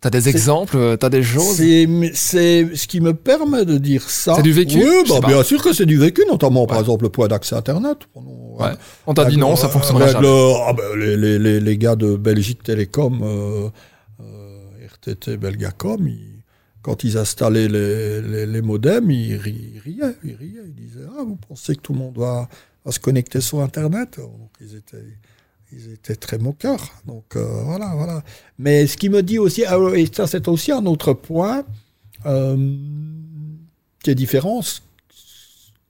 [0.00, 4.34] T'as des exemples, euh, t'as des choses C'est ce qui me permet de dire ça.
[4.34, 7.10] C'est du vécu Oui, bah, bien sûr que c'est du vécu, notamment par exemple le
[7.10, 7.98] point d'accès Internet.
[8.14, 8.72] Ouais.
[9.06, 10.28] On t'a dit non, ça fonctionnerait jamais.
[10.66, 13.70] Ah, ben, les, les, les, gars de Belgique Télécom, euh,
[14.20, 16.06] euh, RTT Belgacom,
[16.82, 19.54] quand ils installaient les, les, modems, ils, riaient,
[20.22, 22.48] ils riaient, ils disaient ah vous pensez que tout le monde va,
[22.84, 24.18] va se connecter sur Internet?
[24.18, 25.16] Donc ils étaient
[25.72, 26.92] ils étaient très moqueurs.
[27.06, 28.22] Donc euh, voilà, voilà.
[28.58, 31.64] Mais ce qui me dit aussi, ah et ça c'est aussi un autre point
[32.24, 32.76] euh,
[34.02, 34.60] qui est différent.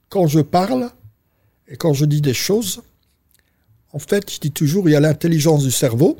[0.09, 0.89] Quand je parle
[1.67, 2.81] et quand je dis des choses,
[3.91, 6.17] en fait, je dis toujours il y a l'intelligence du cerveau.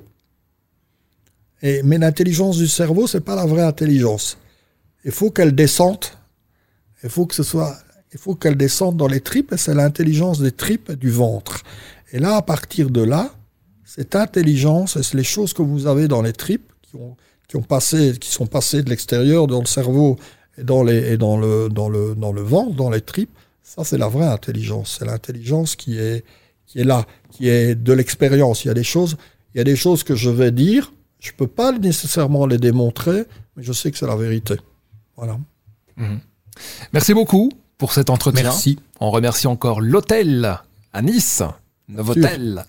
[1.62, 4.38] Mais l'intelligence du cerveau, c'est pas la vraie intelligence.
[5.06, 6.06] Il faut qu'elle descende.
[7.04, 7.78] Il faut que ce soit,
[8.14, 9.56] il faut qu'elle descende dans les tripes.
[9.58, 11.64] C'est l'intelligence des tripes du ventre.
[12.12, 13.34] Et là, à partir de là,
[13.88, 17.15] cette intelligence, c'est les choses que vous avez dans les tripes, qui, ont,
[17.47, 20.18] qui, ont passé, qui sont passées de l'extérieur dans le cerveau
[20.57, 23.31] et, dans, les, et dans, le, dans, le, dans le ventre, dans les tripes,
[23.64, 24.97] ça c'est la vraie intelligence.
[24.99, 26.26] C'est l'intelligence qui est,
[26.65, 28.65] qui est là, qui est de l'expérience.
[28.65, 29.15] Il y a des choses,
[29.55, 33.23] il y a des choses que je vais dire, je peux pas nécessairement les démontrer,
[33.55, 34.55] mais je sais que c'est la vérité.
[35.15, 35.39] Voilà.
[35.95, 36.19] Mhm.
[36.91, 38.43] Merci beaucoup pour cet entretien.
[38.43, 38.80] Merci.
[38.99, 40.59] On remercie encore l'hôtel
[40.91, 41.41] à Nice
[41.89, 42.65] Novotel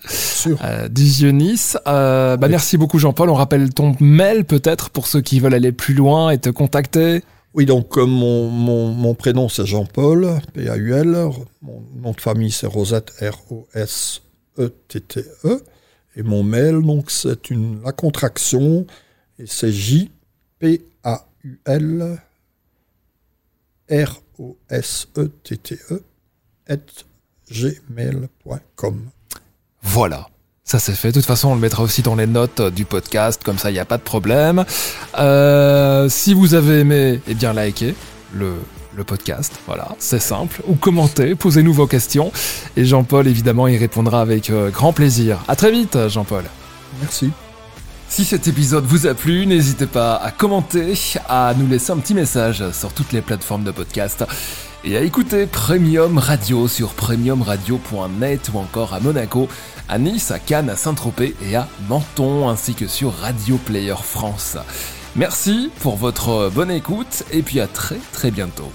[0.63, 0.87] euh,
[1.31, 1.77] Nice.
[1.87, 3.29] Euh, bah, Merci beaucoup Jean-Paul.
[3.29, 7.21] On rappelle ton mail peut-être pour ceux qui veulent aller plus loin et te contacter.
[7.53, 11.17] Oui, donc euh, mon, mon, mon prénom c'est Jean-Paul, P-A-U-L.
[11.61, 15.25] Mon nom de famille c'est Rosette, R-O-S-E-T-T-E.
[15.45, 15.61] E.
[16.15, 18.85] Et mon mail, donc c'est une la contraction
[19.37, 20.09] et c'est J-P-A-U-L
[23.89, 26.03] R-O-S-E-T-T-E
[27.51, 29.01] gmail.com.
[29.81, 30.27] Voilà.
[30.63, 31.07] Ça c'est fait.
[31.09, 33.73] De toute façon, on le mettra aussi dans les notes du podcast, comme ça il
[33.73, 34.65] n'y a pas de problème.
[35.17, 37.95] Euh, si vous avez aimé, eh bien likez
[38.33, 38.53] le,
[38.95, 40.61] le podcast, voilà, c'est simple.
[40.67, 42.31] Ou commentez, posez-nous vos questions.
[42.77, 45.39] Et Jean-Paul, évidemment, y répondra avec euh, grand plaisir.
[45.47, 46.43] À très vite, Jean-Paul.
[47.01, 47.31] Merci.
[48.09, 50.93] Si cet épisode vous a plu, n'hésitez pas à commenter,
[51.27, 54.25] à nous laisser un petit message sur toutes les plateformes de podcast
[54.83, 59.47] et à écouter Premium Radio sur premiumradio.net ou encore à Monaco,
[59.87, 64.57] à Nice, à Cannes, à Saint-Tropez et à Menton ainsi que sur Radio Player France.
[65.15, 68.71] Merci pour votre bonne écoute et puis à très très bientôt.